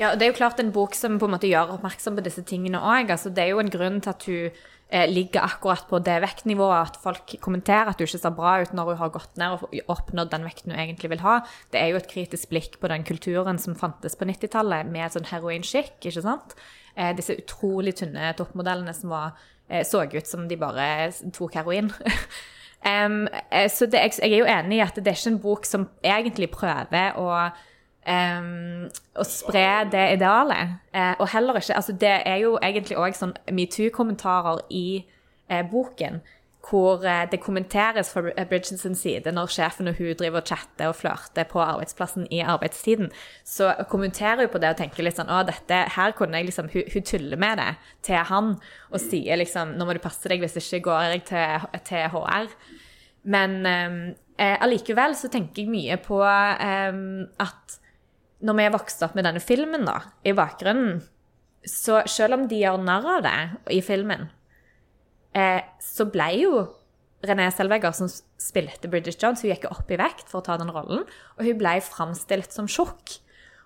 [0.00, 2.42] Ja, Det er jo klart en bok som på en måte gjør oppmerksom på disse
[2.46, 3.12] tingene òg.
[3.14, 6.90] Altså, det er jo en grunn til at hun eh, ligger akkurat på det vektnivået,
[6.90, 9.76] at folk kommenterer at du ikke ser bra ut når hun har gått ned og
[9.94, 11.36] oppnådd den vekten hun egentlig vil ha.
[11.70, 15.30] Det er jo et kritisk blikk på den kulturen som fantes på 90-tallet, med sånn
[15.30, 16.58] heroinskikk, ikke sant.
[16.96, 21.90] Eh, disse utrolig tynne toppmodellene som var, eh, så ut som de bare tok heroin.
[22.90, 23.24] um,
[23.68, 25.88] så det, jeg, jeg er jo enig i at det er ikke en bok som
[26.02, 27.30] egentlig prøver å
[28.04, 30.74] Um, å spre det idealet.
[30.92, 35.06] Uh, og heller ikke Altså, det er jo egentlig òg sånn metoo-kommentarer i
[35.48, 36.18] uh, boken.
[36.64, 40.96] Hvor eh, det kommenteres fra Bridgensons side når sjefen og hun driver og chatter og
[40.96, 43.10] flørter på arbeidsplassen i arbeidstiden.
[43.44, 46.70] Så kommenterer hun på det og tenker litt sånn Å, dette her kunne jeg liksom
[46.72, 47.70] Hun, hun tuller med det
[48.06, 48.54] til han
[48.90, 52.50] og sier liksom Nå må du passe deg, hvis ikke går jeg til, til HR.
[53.34, 57.00] Men eh, allikevel så tenker jeg mye på eh,
[57.44, 57.80] at
[58.44, 61.00] når vi er vokst opp med denne filmen da, i bakgrunnen,
[61.64, 63.38] så selv om de gjør narr av det
[63.72, 64.28] i filmen,
[65.34, 66.54] eh, så ble jo
[67.24, 70.72] René Selvegger, som spilte Bridget Jones, hun gikk opp i vekt for å ta den
[70.74, 71.06] rollen,
[71.38, 73.18] og hun ble framstilt som tjukk.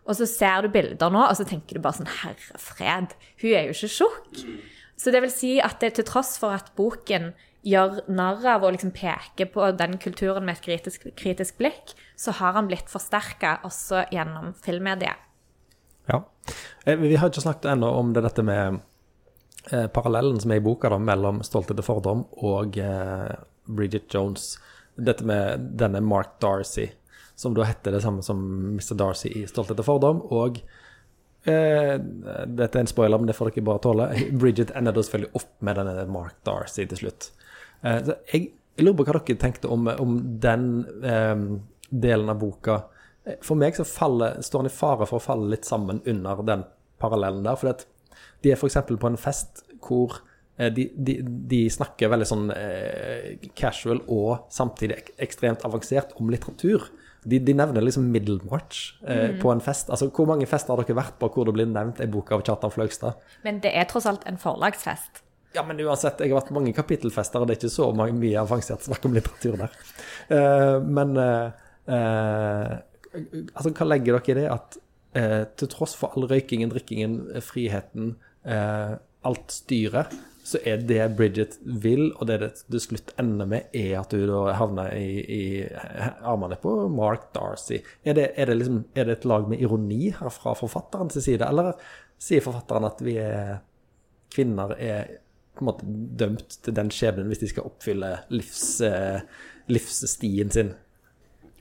[0.09, 3.51] Og så ser du bilder nå, og så tenker du bare sånn Herre fred, hun
[3.53, 4.45] er jo ikke tjukk.
[4.99, 7.33] Så det vil si at det, til tross for at boken
[7.67, 12.35] gjør narr av og liksom peker på den kulturen med et kritisk, kritisk blikk, så
[12.39, 15.19] har han blitt forsterka også gjennom filmmediet.
[16.09, 16.23] Ja.
[16.87, 18.81] Eh, Vi har ikke snakket ennå om det dette med
[19.93, 23.35] parallellen som er i boka da, mellom 'Stolthet og fordom' og eh,
[23.69, 24.59] Bridget Jones.
[24.97, 26.89] Dette med denne Mark Darcy,
[27.37, 28.41] som da heter det samme som
[28.77, 28.95] Mr.
[28.99, 30.23] Darcy i 'Stolthet og fordom'.
[30.33, 30.61] Og
[31.45, 31.97] eh,
[32.47, 34.09] dette er en spoiler, men det får dere bare tåle.
[34.41, 37.31] Bridget ender da selvfølgelig opp med denne Mark Darcy til slutt.
[37.83, 40.65] Eh, så jeg, jeg lurer på hva dere tenkte om, om den
[41.05, 41.37] eh,
[41.91, 42.83] delen av boka.
[43.25, 46.43] Eh, For meg så faller, står han i fare for å falle litt sammen under
[46.43, 46.67] den
[46.99, 47.57] parallellen der.
[47.61, 47.71] For
[48.45, 48.79] de er f.eks.
[48.89, 50.21] på en fest hvor
[50.59, 51.19] eh, de, de,
[51.51, 56.89] de snakker veldig sånn eh, casual og samtidig ek ekstremt avansert om litteratur.
[57.29, 59.91] De, de nevner liksom Middlewatch eh, på en fest.
[59.91, 62.45] Altså, Hvor mange fester har dere vært på hvor det blir nevnt en bok av
[62.47, 63.19] Kjartan Fløgstad?
[63.45, 65.25] Men det er tross alt en forlagsfest.
[65.57, 68.19] Ja, men uansett, jeg har vært på mange kapittelfester, og det er ikke så mange,
[68.21, 69.79] mye avansert snakk om litteratur der.
[70.37, 71.65] Eh, men eh,
[71.97, 72.75] eh,
[73.55, 74.79] altså, hva legger dere i det at
[75.17, 78.13] eh, til tross for all røykingen, drikkingen, friheten,
[78.49, 78.97] eh,
[79.29, 80.17] alt styret,
[80.49, 84.55] så er det Bridget vil, og det det til slutt ender med, er at da
[84.57, 85.43] havner i, i
[86.25, 87.83] armene på Mark Darcy.
[88.05, 91.45] Er det, er, det liksom, er det et lag med ironi her fra forfatterens side,
[91.45, 91.75] eller
[92.19, 93.59] sier forfatteren at vi er
[94.33, 95.19] kvinner er
[95.59, 95.87] på en måte
[96.21, 99.25] dømt til den skjebnen hvis de skal oppfylle livs, eh,
[99.69, 100.73] livsstien sin.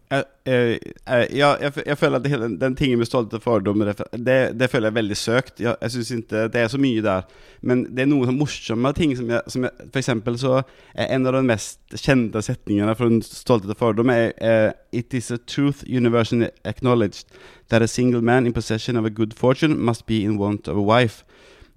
[0.10, 4.38] Eh, eh, eh, ja, jeg, jeg føler at hele- den tingen med stolte fordommer, det,
[4.60, 5.60] det føler jeg veldig søkt.
[5.60, 7.26] Jeg, jeg syns ikke det er så mye der.
[7.62, 10.62] Men det er noen morsomme ting som jeg, som jeg For eksempel så
[10.96, 15.32] er en av de mest kjente setningene fra Stolthet stolte fordom er eh, It is
[15.32, 17.28] a truth universally acknowledged
[17.70, 20.78] that a single man in possession of a good fortune must be in want of
[20.78, 21.26] a wife.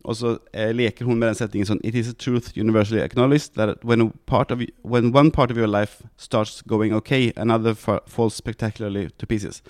[0.08, 3.54] Og så eh, leker hun med den setningen sånn It is a truth universally acknowledged
[3.60, 8.00] that when, part of, when one part of your life starts going okay, another fa
[8.08, 9.60] falls spectacularly to pieces.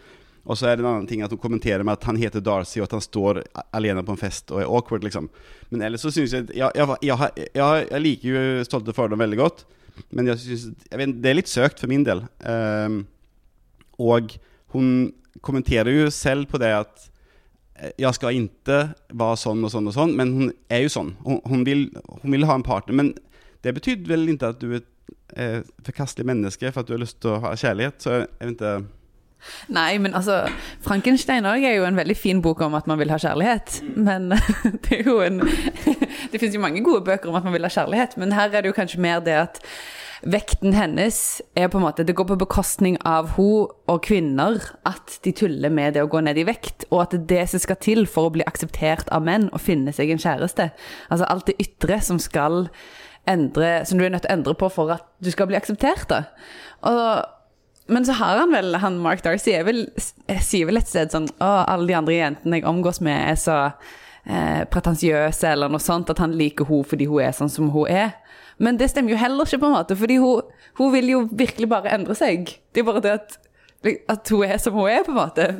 [0.46, 2.78] Og så er det en annen ting at hun kommenterer med at han heter Darcy,
[2.80, 3.42] og at han står
[3.76, 5.28] alene på en fest og er awkward, liksom.
[5.70, 7.52] Men ellers så syns jeg jeg, jeg, jeg,
[7.90, 9.64] jeg, liker jo Stolte fordom veldig godt,
[10.16, 12.24] men jeg synes, det er litt søkt for min del.
[12.40, 13.02] Um,
[14.00, 14.32] og
[14.72, 15.10] hun
[15.44, 17.10] kommenterer jo selv på det at
[17.80, 18.78] jeg skal ikke
[19.16, 21.14] være sånn og sånn og sånn, men hun er jo sånn.
[21.24, 21.86] Hun, hun, vil,
[22.22, 22.96] hun vil ha en partner.
[23.00, 23.12] Men
[23.64, 27.02] det betyr vel ikke at du er et eh, forkastelig menneske for at du har
[27.02, 28.00] lyst til å ha kjærlighet.
[28.02, 28.74] Så jeg vet ikke
[29.72, 30.42] Nei, men altså
[30.84, 33.80] Frankenstein òg er jo en veldig fin bok om at man vil ha kjærlighet.
[33.96, 34.32] Men
[34.86, 35.40] det er jo en
[36.30, 38.62] Det finnes jo mange gode bøker om at man vil ha kjærlighet, men her er
[38.62, 39.60] det jo kanskje mer det at
[40.20, 45.16] vekten hennes er på en måte Det går på bekostning av hun og kvinner at
[45.24, 47.64] de tuller med det å gå ned i vekt, og at det er det som
[47.64, 50.70] skal til for å bli akseptert av menn og finne seg en kjæreste.
[51.08, 52.68] Altså alt det ytre som skal
[53.28, 56.08] endre Som du er nødt til å endre på for at du skal bli akseptert,
[56.08, 56.22] da.
[56.88, 57.39] Og
[57.90, 59.84] men så har han vel, han Mark Darcy er vel,
[60.42, 63.58] sier vel et sted sånn Å, alle de andre jentene jeg omgås med, er så
[64.24, 67.90] eh, pretensiøse, eller noe sånt, at han liker hun fordi hun er sånn som hun
[67.90, 68.14] er.
[68.60, 71.70] Men det stemmer jo heller ikke, på en måte, fordi hun, hun vil jo virkelig
[71.70, 72.52] bare endre seg.
[72.70, 73.38] Det er bare det at,
[74.12, 75.50] at hun er som hun er, på en måte.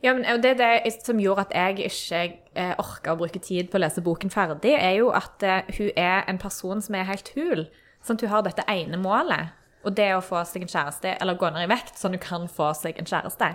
[0.00, 2.20] Ja, men Det det, det som gjorde at jeg ikke
[2.54, 5.90] eh, orka å bruke tid på å lese boken ferdig, er jo at eh, hun
[5.96, 7.66] er en person som er helt hul.
[8.00, 9.52] Sånn at hun har dette ene målet,
[9.84, 12.50] og det å få seg en kjæreste, eller gå ned i vekt, sånn hun kan
[12.50, 13.54] få seg en kjæreste.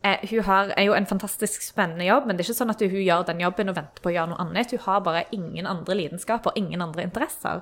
[0.00, 2.80] Eh, hun har, er jo en fantastisk spennende jobb, men det er ikke sånn at
[2.80, 4.72] hun gjør den jobben og venter på å gjøre noe annet.
[4.72, 7.60] Hun har bare ingen andre lidenskaper, ingen andre interesser.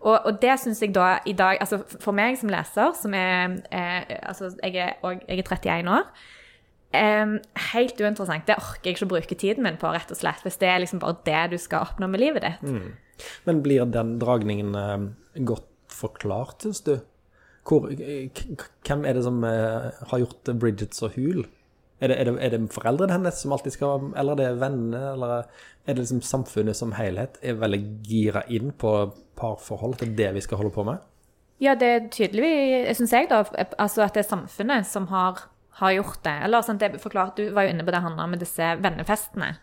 [0.00, 3.60] Og, og det syns jeg da i dag altså For meg som leser, som er
[3.70, 6.10] eh, Altså, jeg er, og, jeg er 31 år.
[6.88, 7.34] Um,
[7.74, 8.46] helt uinteressant.
[8.48, 10.42] Det orker jeg ikke å bruke tiden min på, rett og slett.
[10.42, 12.64] Hvis det er liksom bare det du skal oppnå med livet ditt.
[13.46, 16.96] Men blir den dragningen uh, godt forklart, syns du?
[17.68, 18.30] Hvor, eh,
[18.86, 21.44] hvem er det som eh, har gjort Bridget så hul?
[22.00, 25.00] Er det, er, det, er det foreldrene hennes som alltid skal Eller er det vennene,
[25.16, 25.32] eller
[25.88, 28.92] er det liksom samfunnet som helhet er veldig gira inn på
[29.38, 29.98] parforhold?
[30.06, 31.02] Er det vi skal holde på med?
[31.58, 32.50] Ja, det er tydelig,
[32.94, 33.42] syns jeg, da,
[33.82, 35.40] altså at det er samfunnet som har,
[35.80, 36.36] har gjort det.
[36.46, 39.56] Eller sånn, det er forklart, Du var jo inne på det handla med disse vennefestene.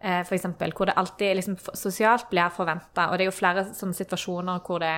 [0.00, 3.10] Eh, eksempel, hvor det alltid liksom, sosialt blir forventa.
[3.10, 4.96] Og det er jo flere sånne situasjoner hvor det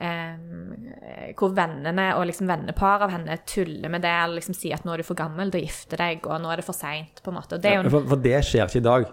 [0.00, 4.86] eh, Hvor vennene og liksom vennepar av henne tuller med det, eller liksom sier at
[4.86, 7.20] nå er du for gammel til å gifte deg, og nå er det for seint.
[7.24, 9.08] For, for det skjer ikke i dag.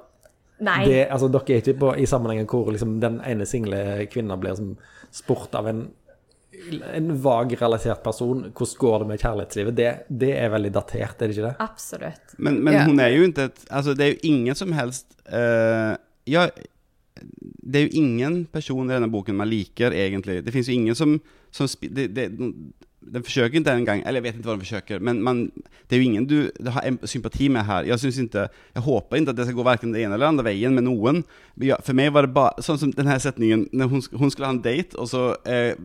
[0.63, 0.79] Nei.
[0.87, 4.55] Det, altså, dere er ikke på, i sammenhengen hvor liksom, den ene single kvinna blir
[4.55, 4.69] som
[5.11, 5.81] spurt av en,
[6.95, 8.45] en vag relatert person.
[8.55, 9.75] Hvordan går det med kjærlighetslivet?
[9.75, 9.89] Det,
[10.23, 11.55] det er veldig datert, er det ikke det?
[11.65, 12.37] Absolutt.
[12.37, 12.85] Men, men Ja.
[12.87, 16.47] hun er jo ikke Altså, det er jo ingen som helst uh, Ja,
[17.15, 20.41] det er jo ingen person i denne boken man liker, egentlig.
[20.45, 21.15] Det fins jo ingen som,
[21.51, 25.21] som det, det, Den forsøker ikke engang Eller jeg vet ikke hva den forsøker, men
[25.23, 25.43] man,
[25.87, 27.83] det er jo ingen du, du har sympati med her.
[27.83, 30.47] Jeg synes ikke Jeg håper ikke at det skal gå verken den ene eller andre
[30.49, 31.23] veien med noen.
[31.81, 34.63] For meg var det bare Sånn som denne setningen når hun, hun skulle ha en
[34.65, 35.75] date, og så eh,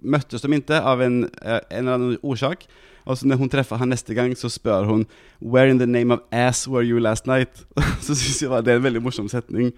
[0.00, 2.64] møttes de ikke av en, eh, en eller annen årsak.
[3.10, 5.04] Og så når hun treffer han neste gang, så spør hun
[5.42, 7.64] Where in the name of ass were you last night?
[8.06, 9.72] så syns jeg bare det er en veldig morsom setning.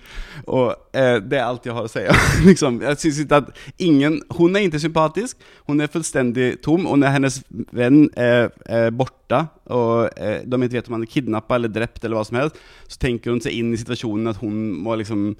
[0.47, 2.03] Og eh, det er alt jeg har å si.
[2.49, 5.47] liksom, jeg synes ikke at ingen Hun er ikke sympatisk.
[5.71, 6.85] Hun er fullstendig tom.
[6.91, 7.41] Og når hennes
[7.73, 12.03] venn er, er borte, og eh, de ikke vet om han er kidnappa eller drept,
[12.05, 12.59] eller hva som helst,
[12.91, 15.31] så tenker hun seg inn i situasjonen at hun må liksom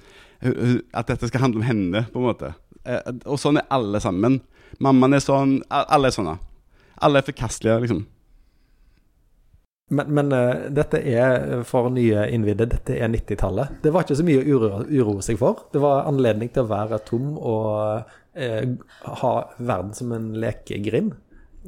[0.43, 2.49] At dette skal handle om henne, på en måte.
[2.83, 4.41] Eh, og sånn er alle sammen.
[4.83, 5.61] Mammaen er sånn.
[5.69, 6.39] Alle er sånne.
[7.03, 8.03] Alle er forkastelige, liksom.
[9.93, 13.81] Men, men uh, dette er for nye innvidde, dette er 90-tallet.
[13.83, 15.67] Det var ikke så mye å uro, uroe seg for.
[15.73, 18.07] Det var anledning til å være tom og
[18.39, 18.71] uh,
[19.21, 21.13] ha verden som en lekegrind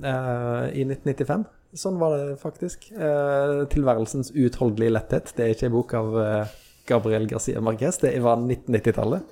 [0.01, 1.45] uh, i 1995.
[1.75, 2.87] Sånn var det faktisk.
[2.95, 5.33] Eh, tilværelsens uutholdelige letthet.
[5.35, 6.53] Det er ikke en bok av eh,
[6.87, 9.25] Gabriel Garcia Marquez, det var 1990-tallet.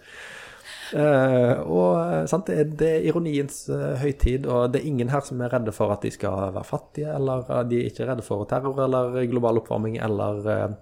[0.94, 5.10] Eh, og eh, sant, det, er, det er ironiens eh, høytid, og det er ingen
[5.10, 8.26] her som er redde for at de skal være fattige, eller de er ikke redde
[8.26, 10.76] for terror eller global oppvarming eller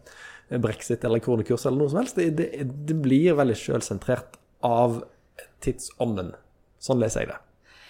[0.61, 2.19] brexit eller kronekurs eller noe som helst.
[2.19, 4.99] Det, det, det blir veldig sjølsentrert, av
[5.65, 6.35] tidsånden.
[6.81, 7.37] Sånn leser jeg det.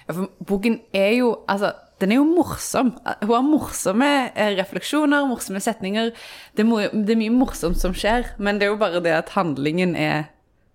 [0.05, 2.93] Ja, for boken er jo Altså, den er jo morsom.
[3.25, 4.11] Hun har morsomme
[4.55, 6.13] refleksjoner, morsomme setninger.
[6.13, 9.97] Er, det er mye morsomt som skjer, men det er jo bare det at handlingen
[9.99, 10.29] er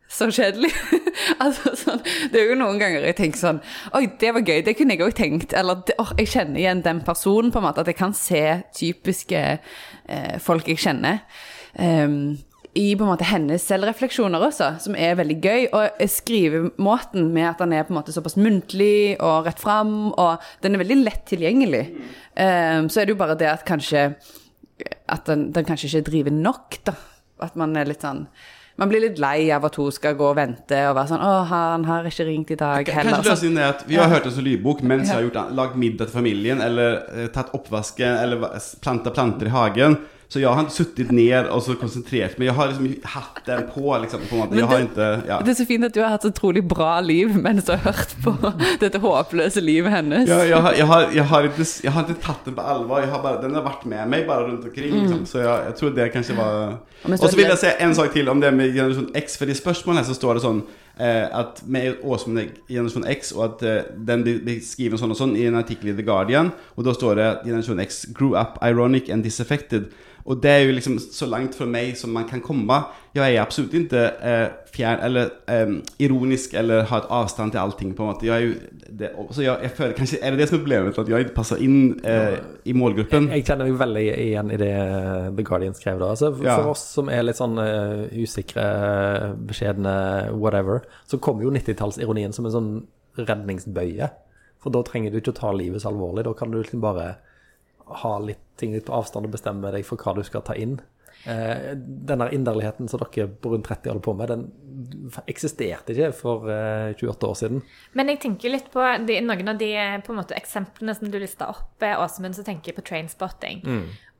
[0.09, 0.71] så kjedelig.
[1.43, 3.61] altså, sånn, det er jo noen ganger jeg tenker sånn
[3.97, 5.55] Oi, det var gøy, det kunne jeg òg tenkt.
[5.57, 7.83] Eller oh, jeg kjenner igjen den personen, på en måte.
[7.83, 8.43] At jeg kan se
[8.77, 11.25] typiske eh, folk jeg kjenner.
[11.77, 12.37] Um,
[12.77, 15.63] i på en måte hennes selvrefleksjoner også, som er veldig gøy.
[15.77, 20.45] Og skrivemåten med at den er på en måte såpass muntlig og rett fram, og
[20.65, 21.87] den er veldig lett tilgjengelig.
[22.37, 24.11] Um, så er det jo bare det at kanskje
[25.09, 26.93] At den, den kanskje ikke driver nok, da.
[27.41, 28.27] At man er litt sånn
[28.77, 31.35] Man blir litt lei av at hun skal gå og vente og være sånn 'Å,
[31.49, 33.15] han har ikke ringt i dag heller'.
[33.15, 35.79] Kanskje løsningen er at vi har hørt en sånn lydbok mens vi har gjort, lagd
[35.81, 39.97] middag til familien, eller eh, tatt oppvasken, eller planta planter i hagen.
[40.29, 42.49] Så jeg har ikke suttit ner og så konsentrert meg.
[42.49, 44.25] Jeg har liksom hatt den på, liksom.
[44.27, 44.57] På en måte.
[44.57, 45.39] Det- ikke ja.
[45.39, 47.79] Det er så fint at du har hatt et utrolig bra liv mens du har
[47.85, 48.35] hørt på
[48.83, 50.29] dette håpløse livet hennes.
[50.29, 53.07] Ja, jeg, har, jeg, har, jeg, har ikke, jeg har ikke tatt den på alvor.
[53.07, 54.97] Har bare, den har vært med meg bare rundt omkring.
[54.97, 55.27] Liksom.
[55.31, 58.41] Så jeg, tror det kanskje var Og så vil jeg si en sak til om
[58.43, 59.39] det med generasjon X.
[59.39, 60.63] For i spørsmålet her så står det sånn
[60.99, 65.37] eh, at med Åsmund generasjon X, og at eh, den blir skrevet sånn og sånn
[65.39, 69.11] i en artikkel i The Guardian, og da står det generasjon X grew up ironic
[69.13, 69.87] and disaffected.
[70.27, 72.81] Og det er jo liksom så langt fra meg som man kan komme.
[73.15, 77.93] Jeg er absolutt ikke eh, fjern eller eh, ironisk eller har et avstand til allting.
[77.95, 78.27] på måte.
[78.27, 78.57] Jeg er jo,
[78.91, 80.99] det, så jeg, jeg føler kanskje Er det det som er problemet?
[80.99, 83.29] At jeg ikke passer inn eh, i målgruppen?
[83.31, 84.73] Jeg kjenner meg veldig igjen i det
[85.37, 86.11] The Guardian skrev da.
[86.17, 86.59] Altså, for, Ja.
[86.59, 88.67] for oss som er litt sånn uh, usikre,
[89.47, 89.95] beskjedne,
[90.35, 92.73] whatever, så kommer jo 90-tallsironien som en sånn
[93.23, 94.11] redningsbøye.
[94.59, 96.27] For da trenger du ikke å ta livet så alvorlig.
[96.27, 97.15] Da kan du liksom bare
[97.87, 100.79] ha litt ting litt på avstand og bestemme deg for hva du skal ta inn.
[101.27, 104.45] Eh, den der inderligheten som dere på rundt 30 holder på med, den
[105.27, 107.63] eksisterte ikke for eh, 28 år siden.
[107.99, 109.73] Men jeg tenker litt på de, noen av de
[110.07, 113.65] på en måte, eksemplene som du lista opp, Åsemund, Åsmund, så tenker jeg på Trainspotting.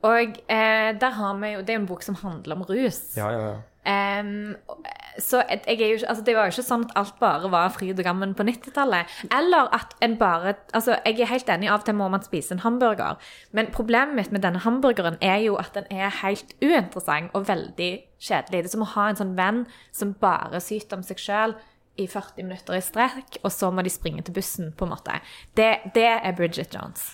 [0.07, 3.01] Og eh, der har vi jo Det er en bok som handler om rus.
[3.17, 3.55] Ja, ja, ja.
[3.87, 4.55] Em,
[5.19, 7.69] så jeg er jo, ikke- altså det var jo ikke sånn at alt bare var
[7.69, 9.05] fryd og gammen på 90-tallet.
[9.31, 12.51] Eller at en bare altså Jeg er helt enig, av og til må man spise
[12.51, 13.17] en hamburger.
[13.53, 18.01] Men problemet mitt med denne hamburgeren er jo at den er helt uinteressant og veldig
[18.19, 18.51] kjedelig.
[18.51, 21.55] Det er som å ha en sånn venn som bare syter om seg sjøl
[21.97, 25.19] i 40 minutter i strekk, og så må de springe til bussen, på en måte.
[25.57, 27.09] Det, det er Bridget Jones.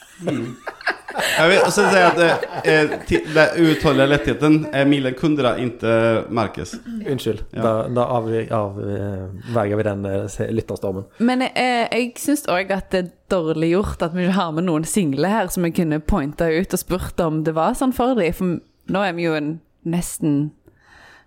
[1.38, 2.18] Jag vill också säga att
[2.66, 6.74] eh, eh, uthålliga lättheten är Milan Kundera, inte Marcus.
[7.08, 7.46] Unnskyld.
[7.52, 7.62] Ja.
[7.62, 11.04] Da, da avverger av, vi den eh, lytterstormen.
[11.18, 14.68] Men eh, jeg syns òg at det er dårlig gjort at vi ikke har med
[14.68, 18.18] noen single her som vi kunne pointa ut og spurt om det var sånn for
[18.18, 18.34] dem.
[18.34, 18.58] For
[18.94, 20.52] nå er vi jo en nesten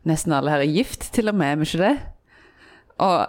[0.06, 1.94] Nesten alle her er gift, til og med, er vi ikke det?
[3.04, 3.26] Og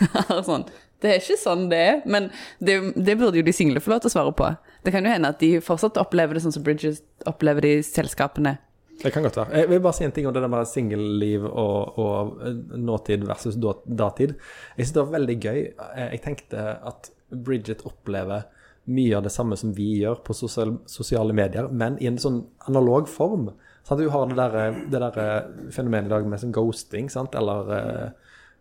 [0.48, 0.64] sånn
[1.00, 2.26] Det er ikke sånn det er, men
[2.60, 4.48] det, det burde jo de single få lov til å svare på.
[4.84, 7.86] Det kan jo hende at de fortsatt opplever det sånn som Bridges opplever det i
[7.86, 8.58] selskapene.
[9.00, 9.62] Det kan godt være.
[9.62, 13.24] Jeg vil bare si en ting om det der med singelliv og, og eh, nåtid
[13.28, 14.34] versus datid.
[14.76, 15.60] Jeg synes det var veldig gøy.
[15.86, 18.44] Eh, Jeg tenkte at Bridget opplever
[18.92, 22.42] mye av det samme som vi gjør på sosial, sosiale medier, men i en sånn
[22.68, 23.48] analog form.
[23.88, 24.02] Sant?
[24.04, 27.32] Du har det der, eh, der fenomenet i dag med sånn ghosting, sant?
[27.40, 28.12] Eller,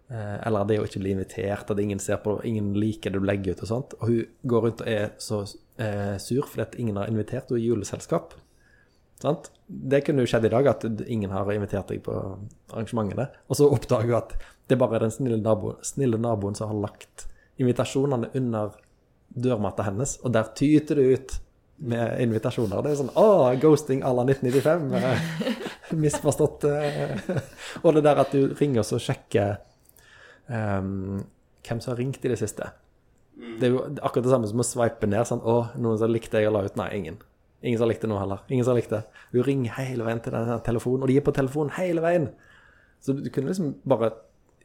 [0.10, 3.54] eller det å ikke bli invitert, at ingen ser på, ingen liker det du legger
[3.54, 3.96] ut og sånt.
[4.00, 5.44] Og hun går rundt og er så
[5.78, 8.34] eh, sur fordi ingen har invitert henne i juleselskap.
[9.22, 9.52] Sant?
[9.68, 12.16] Det kunne jo skjedd i dag, at ingen har invitert deg på
[12.72, 13.28] arrangementene.
[13.52, 14.34] Og så oppdager hun at
[14.70, 17.28] det er bare den snille, naboen, snille naboen som har lagt
[17.60, 18.78] invitasjonene under
[19.30, 21.36] dørmatta hennes, og der tyter det ut
[21.80, 22.82] med invitasjoner.
[22.84, 23.26] Det er sånn Å,
[23.62, 24.94] ghosting à la 1995.
[25.00, 25.60] eh,
[26.02, 26.66] Misforstått.
[26.68, 27.14] eh.
[27.84, 29.60] Og det der at du ringer og sjekker
[30.50, 31.24] ehm,
[31.66, 32.72] hvem som har ringt i det siste.
[33.60, 35.28] Det er jo akkurat det samme som å sveipe ned.
[35.28, 36.78] Sånn, å, noen som likte jeg å la ut.
[36.80, 37.20] Nei, ingen.
[37.64, 38.44] Ingen som likte noe heller.
[38.52, 39.02] Ingen som likte.
[39.04, 39.24] likt.
[39.34, 42.30] Hun ringer hele veien til den telefonen, og de er på telefonen hele veien.
[43.04, 44.12] Så du kunne liksom bare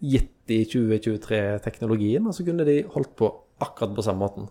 [0.03, 3.31] gitt de 2023-teknologien, og så kunne de holdt på
[3.63, 4.49] akkurat på samme måten.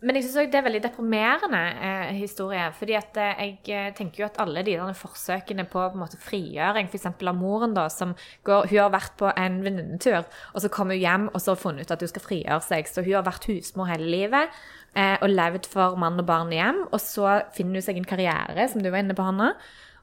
[0.00, 2.62] Men jeg syns òg det er veldig deprimerende eh, historie.
[2.72, 6.00] fordi at eh, jeg eh, tenker jo at alle de der forsøkene på, på en
[6.00, 7.10] måte frigjøring, f.eks.
[7.10, 8.14] av moren, da, som
[8.48, 10.24] går Hun har vært på en venninnetur,
[10.54, 12.88] og så kommer hun hjem og så har funnet ut at hun skal frigjøre seg.
[12.88, 14.56] Så hun har vært husmor hele livet
[14.96, 16.86] eh, og levd for mann og barn hjem.
[16.88, 19.52] Og så finner hun seg en karriere, som du var inne på, Hanna.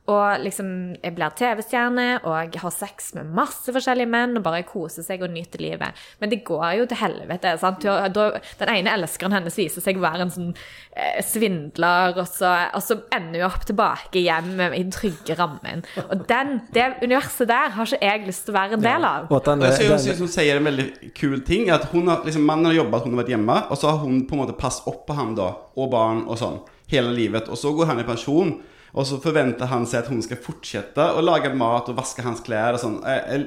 [0.07, 0.67] Og liksom,
[1.03, 5.25] jeg blir TV-stjerne, og jeg har sex med masse forskjellige menn, og bare koser seg
[5.25, 6.05] og nyter livet.
[6.21, 7.51] Men det går jo til helvete.
[7.59, 7.83] sant?
[7.83, 10.53] Den ene elskeren hennes viser seg å være en sånn
[10.95, 15.83] eh, svindler, og så, og så ender hun opp tilbake hjem i den trygge rammen.
[16.05, 19.27] Og den, det universet der har ikke jeg lyst til å være en del av.
[19.27, 19.41] Ja.
[19.49, 20.87] den, jeg synes, den, hun sier en veldig
[21.19, 21.67] kul ting.
[21.73, 24.23] At hun har, liksom, Mannen har jobbet, hun har vært hjemme, og så har hun
[24.23, 26.61] på en måte passet opp på ham da, og barn og sånn,
[26.95, 27.51] hele livet.
[27.51, 28.55] Og så går han i pensjon,
[28.95, 32.43] og så forventer han seg at hun skal fortsette å lage mat og vaske hans
[32.45, 32.99] klær og sånn.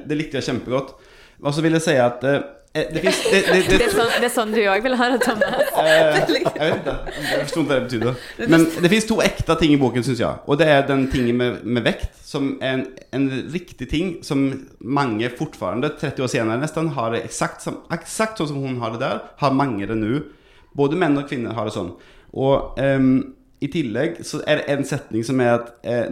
[0.05, 0.93] Det likte jeg kjempegodt.
[1.41, 2.43] Og så vil jeg si at eh,
[2.77, 4.95] eh, det finnes, det, det, det, Det er sånn, det er sånn du òg vil
[4.99, 5.71] ha det, Thomas.
[5.81, 6.53] Eh, jeg vet ikke.
[6.61, 8.51] Jeg forstår ikke hva det betyr.
[8.53, 10.43] Men det finnes to ekte ting i boken, syns jeg.
[10.45, 12.85] Og det er den tingen med, med vekt, som er en,
[13.17, 14.45] en riktig ting som
[14.79, 18.93] mange fortfarande, 30 år senere nesten, har det eksakt, som, eksakt sånn som hun har
[18.93, 19.25] det der.
[19.41, 20.21] Har mange det nå.
[20.77, 21.95] Både menn og kvinner har det sånn.
[22.37, 23.15] Og ehm,
[23.61, 26.07] i tillegg så er det en setning som er at eh,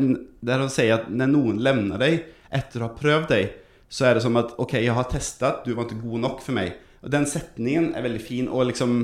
[0.45, 2.19] Der han sier at når noen lemner deg
[2.53, 3.49] etter å ha prøvd deg,
[3.89, 6.57] så er det som at OK, jeg har testet, du var ikke god nok for
[6.57, 6.75] meg.
[7.05, 9.01] Og den setningen er veldig fin, og liksom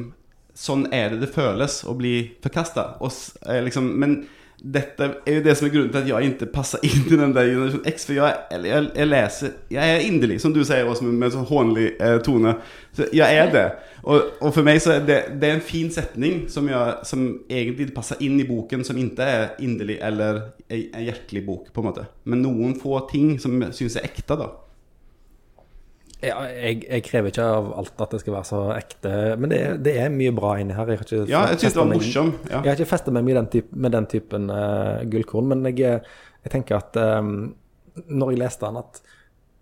[0.56, 2.94] Sånn er det det føles å bli forkasta.
[3.66, 4.14] Liksom, men
[4.62, 7.34] dette er jo det som er grunnen til at jeg ikke passer inn i den
[7.36, 8.08] der generasjon X.
[8.08, 11.48] For jeg, jeg, jeg leser Jeg er inderlig, som du sier, også med, med sånn
[11.50, 12.56] hånlig eh, tone.
[12.96, 13.66] Så jeg er det.
[14.06, 17.26] Og, og for meg så er det, det er en fin setning som, jeg, som
[17.50, 21.82] egentlig passer inn i boken, som ikke er inderlig eller en en hjertelig bok, på
[21.82, 22.06] en måte.
[22.24, 24.50] Men noen få ting som jeg syns er ekte, da.
[26.26, 29.12] Jeg, jeg krever ikke av alt at det skal være så ekte,
[29.42, 30.90] men det, det er mye bra inni her.
[30.92, 32.32] Jeg har ikke Ja, jeg synes det var morsom.
[32.50, 32.62] Ja.
[32.62, 36.02] Jeg har ikke festa meg med den, type, med den typen uh, gullkorn, men jeg,
[36.46, 37.54] jeg tenker at um,
[38.08, 39.02] når jeg leste den, at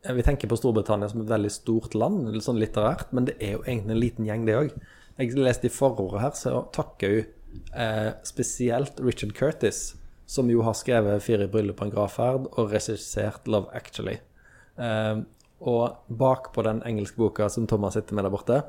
[0.03, 3.37] eh, vi tenker på Storbritannia som et veldig stort land, litt sånn litterært, men det
[3.39, 4.75] er jo egentlig en liten gjeng, det òg.
[5.21, 9.93] Jeg leste i forordet her, så takker hun eh, spesielt Richard Curtis,
[10.25, 14.21] som jo har skrevet 'Fire bryllup på en gravferd' og regissert 'Love Actually'.
[14.77, 15.21] Eh,
[15.63, 18.61] og bakpå den engelske boka som Thomas sitter med der borte,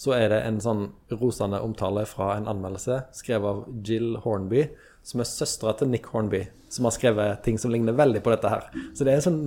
[0.00, 4.64] så er det en sånn rosende omtale fra en anmeldelse skrevet av Jill Hornby,
[5.04, 6.42] som er søstera til Nick Hornby,
[6.72, 8.66] som har skrevet ting som ligner veldig på dette her.
[8.96, 9.40] Så det er sånn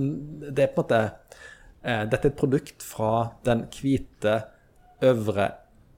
[0.44, 1.00] Det er på en måte
[1.82, 3.12] eh, Dette er et produkt fra
[3.46, 4.36] den hvite,
[5.04, 5.50] øvre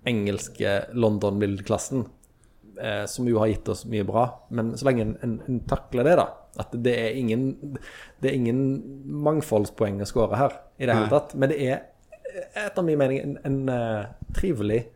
[0.07, 2.07] engelske London-middelklassen,
[2.80, 4.26] eh, som jo har gitt oss mye bra.
[4.57, 6.30] Men så lenge en, en, en takler det, da
[6.62, 7.50] At det er ingen,
[8.22, 8.61] det er ingen
[9.26, 11.34] mangfoldspoeng å score her i det hele tatt.
[11.36, 11.84] Men det er
[12.66, 14.86] etter min mening en, en uh, trivelig,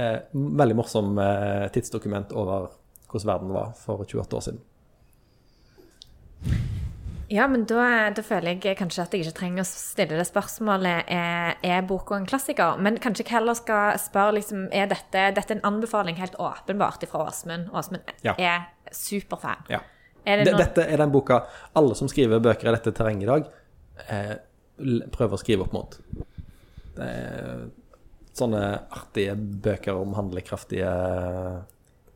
[0.00, 2.70] uh, veldig morsom uh, tidsdokument over
[3.10, 4.62] hvordan verden var for 28 år siden.
[7.32, 11.08] Ja, men da, da føler jeg kanskje at jeg ikke trenger å stille det spørsmålet
[11.10, 12.76] er, er boka en klassiker.
[12.84, 17.06] Men kanskje jeg heller skal spørre liksom, er dette, dette er en anbefaling helt åpenbart
[17.10, 17.72] fra Åsmund.
[17.72, 18.36] Åsmund Ja.
[18.38, 19.64] er superfan.
[19.72, 19.80] Ja.
[20.24, 21.42] Er det Det, dette er den boka
[21.76, 23.48] alle som skriver bøker i dette terrenget i dag,
[24.08, 24.34] eh,
[25.12, 25.98] prøver å skrive opp mot.
[26.94, 27.64] Det er
[28.34, 30.90] sånne artige bøker om handlekraftige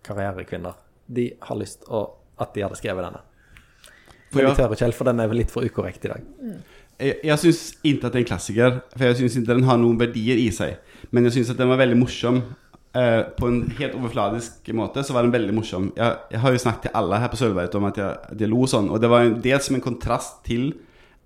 [0.06, 0.78] karrierekvinner.
[1.06, 2.04] De har lyst å,
[2.40, 3.22] at de hadde skrevet denne.
[4.32, 4.52] For ja.
[4.56, 6.26] tør ikke helt, for den er vel litt for ukorrekt i dag.
[6.98, 9.78] Jeg, jeg syns ikke at det er en klassiker, for jeg syns ikke den har
[9.80, 10.80] noen verdier i seg.
[11.14, 12.42] Men jeg syns at den var veldig morsom.
[12.96, 15.90] Eh, på en helt overfladisk måte så var den veldig morsom.
[15.96, 18.50] Jeg, jeg har jo snakket til alle her på Sølvberget om at jeg, at jeg
[18.50, 18.88] lo sånn.
[18.92, 20.70] Og det var en, dels som en kontrast til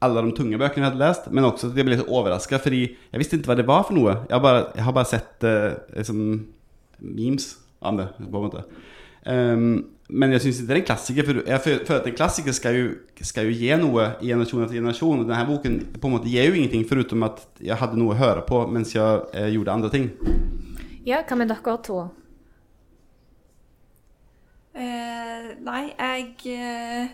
[0.02, 2.82] alle de tunge bøkene jeg hadde lest, men også at jeg ble litt overraska, fordi
[2.90, 4.16] jeg visste ikke hva det var for noe.
[4.26, 6.24] Jeg har bare, jeg har bare sett uh, liksom,
[6.98, 7.46] memes
[7.86, 8.64] av det, på en måte.
[9.22, 9.68] Um,
[10.10, 12.76] men jeg syns ikke det er en klassiker, for jeg føler at en klassiker skal
[12.76, 12.90] jo,
[13.22, 15.22] skal jo gi noe i generasjon etter generasjon.
[15.22, 18.18] Og denne boken på en måte gir jo ingenting, foruten at jeg hadde noe å
[18.18, 20.10] høre på mens jeg eh, gjorde andre ting.
[21.06, 22.02] Ja, hva med dere to?
[24.72, 27.10] Eh, nei, jeg eh,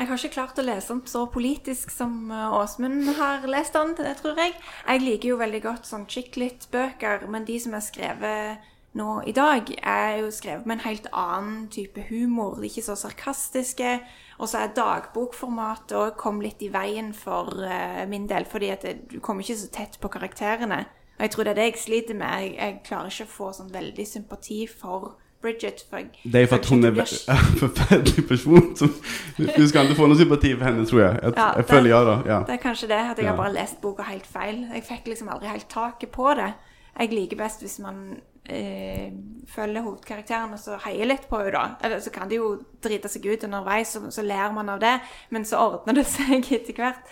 [0.00, 3.92] Jeg har ikke klart å lese den så politisk som eh, Åsmund har lest den,
[3.98, 4.54] det tror jeg.
[4.86, 9.68] Jeg liker jo veldig godt sånn chick-lit-bøker, men de som er skrevet nå i dag,
[9.86, 12.56] er jo skrevet med en helt annen type humor.
[12.56, 13.98] De er ikke så sarkastiske.
[14.40, 18.88] Og så er dagbokformatet òg kom litt i veien for eh, min del, fordi at
[19.10, 20.86] du kommer ikke så tett på karakterene.
[21.20, 22.44] Og jeg tror det er det jeg sliter med.
[22.46, 25.10] Jeg, jeg klarer ikke å få sånn veldig sympati for
[25.40, 25.82] Bridget.
[25.90, 26.96] For jeg, Det er for at hun er
[27.34, 28.70] en forferdelig person.
[28.76, 28.94] Som,
[29.36, 31.20] du skal ikke få noe sympati for henne, tror jeg.
[31.22, 32.16] Jeg, Ja, jeg føler jeg, da.
[32.32, 32.40] Ja.
[32.48, 33.30] Det er kanskje det, at jeg Ja.
[33.34, 34.66] har bare lest boka helt feil.
[34.74, 36.50] Jeg fikk liksom aldri helt taket på det.
[36.98, 38.02] Jeg liker best hvis man
[38.50, 39.12] eh,
[39.48, 41.64] følger hovedkarakteren og så heier litt på henne, da.
[41.84, 44.96] Eller så kan det jo drite seg ut underveis, så, så ler man av det.
[45.30, 47.04] Men så ordner det seg etter hvert.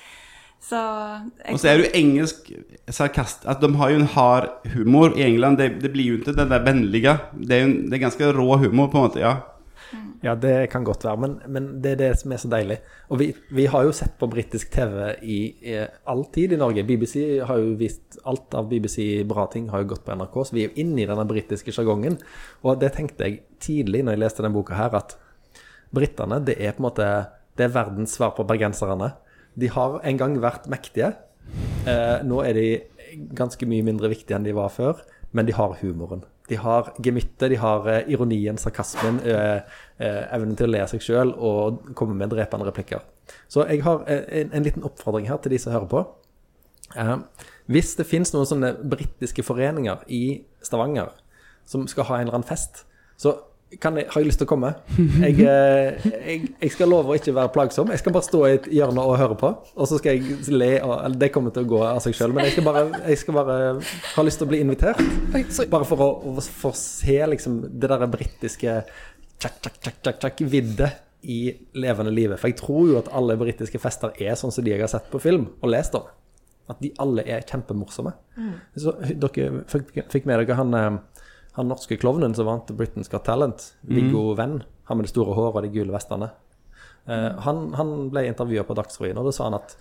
[0.60, 2.48] Så jeg, Og så er det jo engelsk
[2.90, 5.60] sarkast At de har jo en hard humor i England.
[5.60, 7.14] Det, det blir jo ikke den der vennlige.
[7.38, 9.22] Det er jo en, det er ganske rå humor, på en måte.
[9.22, 9.36] ja
[10.20, 12.80] Ja, det kan godt være, men, men det er det som er så deilig.
[13.08, 15.76] Og vi, vi har jo sett på britisk TV i, i
[16.10, 16.82] all tid i Norge.
[16.84, 20.56] BBC har jo vist alt av BBC bra ting har jo gått på NRK, så
[20.56, 22.18] vi er jo inne i denne britiske sjargongen.
[22.66, 25.14] Og det tenkte jeg tidlig når jeg leste denne boka her, at
[25.94, 27.08] britene, det er på en måte
[27.58, 29.12] det er verdens svar på bergenserne.
[29.58, 31.12] De har en gang vært mektige.
[31.88, 32.66] Eh, nå er de
[33.36, 35.00] ganske mye mindre viktige enn de var før,
[35.32, 36.24] men de har humoren.
[36.48, 39.60] De har gemyttet, de har eh, ironien, sarkasmen, eh,
[39.98, 43.02] eh, evnen til å le seg sjøl og komme med drepende replikker.
[43.50, 46.04] Så jeg har eh, en, en liten oppfordring her til de som hører på.
[46.96, 47.16] Eh,
[47.68, 50.22] hvis det finnes noen sånne britiske foreninger i
[50.64, 51.12] Stavanger
[51.68, 52.86] som skal ha en eller annen fest,
[53.20, 53.34] så
[53.70, 54.70] jeg, har jeg lyst til å komme.
[54.96, 57.90] Jeg, eh, jeg, jeg skal love å ikke være plagsom.
[57.92, 59.50] Jeg skal bare stå i et hjørne og høre på.
[59.76, 60.70] Og så skal jeg le.
[60.86, 63.20] Og, eller det kommer til å gå av seg sjøl, men jeg skal, bare, jeg
[63.20, 63.58] skal bare
[64.14, 65.02] ha lyst til å bli invitert.
[65.72, 68.78] Bare for å, å få se liksom det der britiske
[69.38, 71.40] tjakk, tjakk, tjakk, tjakk, tjakk, viddet i
[71.78, 72.40] levende livet.
[72.40, 75.10] For jeg tror jo at alle britiske fester er sånn som de jeg har sett
[75.12, 76.08] på film og lest om.
[76.68, 78.12] At de alle er kjempemorsomme.
[78.76, 81.24] Så dere fikk, fikk med dere han, eh,
[81.58, 85.58] han norske klovnen som vant Britain's Got Talent, Viggo Venn, han med det store håret
[85.58, 86.30] og de gule vestene.
[87.10, 89.74] uh, han, han ble intervjua på Dagsrevyen, og da sa han at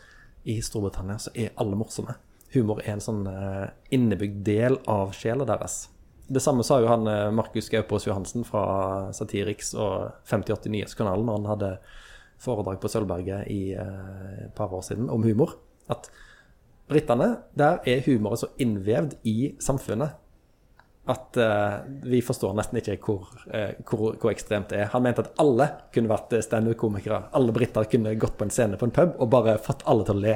[0.47, 2.15] i Storbritannia så er alle morsomme.
[2.55, 5.85] Humor er en sånn uh, innebygd del av sjela deres.
[6.27, 11.37] Det samme sa jo han eh, Markus Gaupås Johansen fra Satiriks og 5080 Nyhetskanalen når
[11.37, 11.69] han hadde
[12.43, 15.53] foredrag på Sølvberget i et par år siden om humor.
[15.87, 16.09] At
[16.91, 20.19] britene, der er humoren så innvevd i samfunnet
[21.07, 24.89] at uh, vi forstår nesten ikke hvor, uh, hvor, hvor ekstremt det er.
[24.93, 27.21] Han mente at alle kunne vært eh, standup-komikere.
[27.37, 30.19] Alle briter kunne gått på en scene på en pub og bare fått alle til
[30.19, 30.35] å le.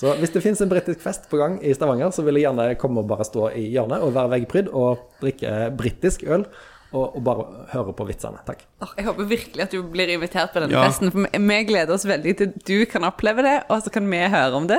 [0.00, 2.68] Så hvis det finnes en britisk fest på gang i Stavanger, så vil jeg gjerne
[2.80, 6.46] komme og bare stå i hjørnet og være veggprydd og drikke britisk øl.
[6.94, 8.38] Og, og bare høre på vitsene.
[8.46, 8.60] Takk.
[8.94, 10.84] Jeg håper virkelig at du blir invitert på denne Ja.
[10.86, 11.10] festen.
[11.10, 14.54] For vi gleder oss veldig til du kan oppleve det, og så kan vi høre
[14.54, 14.78] om det.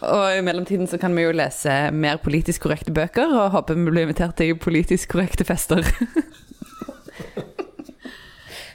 [0.00, 3.90] Og i mellomtiden så kan vi jo lese mer politisk korrekte bøker, og håper vi
[3.90, 5.84] blir invitert til politisk korrekte fester.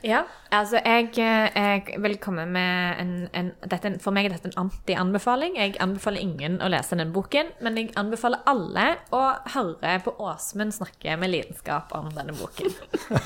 [0.07, 0.21] Ja,
[0.55, 4.55] altså jeg, eh, jeg vil komme med en, en dette, For meg er dette en
[4.61, 5.57] anti-anbefaling.
[5.59, 10.75] Jeg anbefaler ingen å lese den boken, men jeg anbefaler alle å høre på Åsmund
[10.77, 12.71] snakke med lidenskap om denne boken.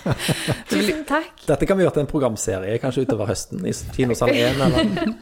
[0.71, 1.45] Tusen takk.
[1.45, 4.79] Dette kan vi gjøre til en programserie kanskje utover høsten i kinosal 1 eller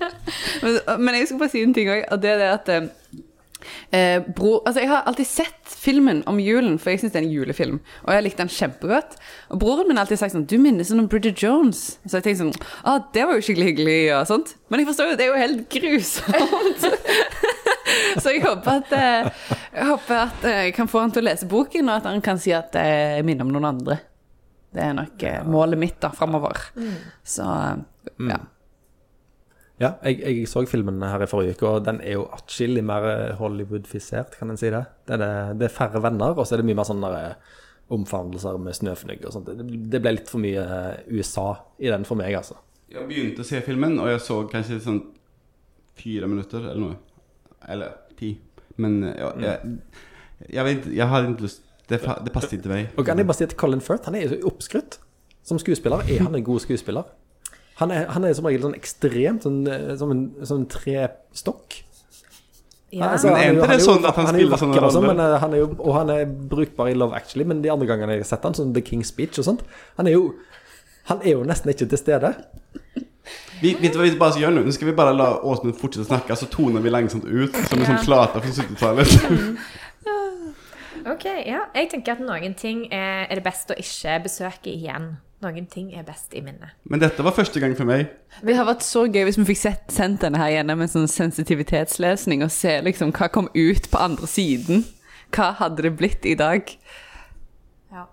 [0.64, 2.72] Men, men jeg skal bare si en ting òg, og det er det at
[3.92, 7.28] eh, bror, altså Jeg har alltid sett filmen om julen, for jeg syns det er
[7.28, 7.80] en julefilm.
[8.06, 9.18] Og jeg likte den kjempegodt.
[9.50, 12.00] Og broren min har alltid sagt sånn Du minner sånn om Bridget Jones.
[12.06, 14.54] Så jeg tenkte sånn Å, det var jo skikkelig hyggelig, og sånt.
[14.70, 16.86] Men jeg forstår jo, det er jo helt grusomt.
[18.20, 21.30] Så jeg håper at eh, Jeg håper at eh, jeg kan få han til å
[21.30, 24.00] lese boken, og at han kan si at eh, jeg minner om noen andre.
[24.70, 26.60] Det er nok målet mitt da, framover.
[27.26, 28.40] Så eh, ja.
[29.80, 33.06] Ja, jeg, jeg så filmen her i forrige uke, og den er jo atskillig mer
[33.08, 34.82] eh, Hollywood-fisert, kan en si det.
[35.08, 37.06] Det er, det, det er færre venner, og så er det mye mer sånn
[37.96, 39.54] omfavnelser med snøfnugg og sånt.
[39.56, 42.60] Det, det ble litt for mye eh, USA i den for meg, altså.
[42.92, 45.00] Jeg begynte å se filmen, og jeg så kanskje sånn
[46.00, 47.00] fire minutter eller noe.
[47.70, 48.34] Eller ti.
[48.80, 49.74] Men ja, jeg,
[50.48, 52.94] jeg, vet, jeg hadde ikke lyst Det, det passet ikke meg.
[52.96, 55.00] Og kan jeg bare si at Colin Firth, han er jo oppskrytt.
[55.44, 57.08] Som skuespiller er han en god skuespiller.
[57.80, 61.78] Han er, han er som regel sånn ekstremt sånn, eh, som en sånn trestokk.
[62.92, 63.12] Ja.
[63.14, 65.14] Altså, Men er ikke det jo- sånn at han han spiller sånne og sånn, roller?
[65.14, 67.88] men, eh, han er jo, Og han er brukbar i Love Actually, men de andre
[67.88, 69.62] gangene jeg har sett han, sånn The King's Speech og sånt,
[69.98, 70.34] han er jo
[71.06, 72.36] han er jo nesten ikke til stede.
[73.62, 74.66] Vi, vet du hva vi bare skal gjøre nå?
[74.66, 77.80] Nå skal vi bare la Åsmund fortsette å snakke, så toner vi langsomt ut som
[77.80, 79.58] en sånn plate fra 70-tallet.
[81.10, 81.62] Ok, ja.
[81.74, 85.18] Jeg tenker at noen ting er det best å ikke besøke igjen.
[85.40, 86.74] Noen ting er best i minnet.
[86.84, 88.10] Men dette var første gang for meg.
[88.44, 91.08] Det har vært så gøy hvis vi fikk sett, sendt denne her gjennom en sånn
[91.08, 94.84] sensitivitetslesning, og se liksom hva kom ut på andre siden.
[95.32, 96.68] Hva hadde det blitt i dag?
[97.94, 98.10] Ja.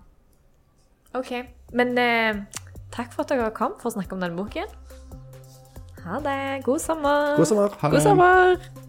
[1.18, 1.34] Ok,
[1.74, 2.44] men eh,
[2.94, 4.70] takk for at dere kom for å snakke om denne boken.
[6.06, 6.40] Ha det.
[6.62, 7.34] God sommer.
[7.40, 7.78] God sommer.
[7.82, 8.84] Ha God sommer!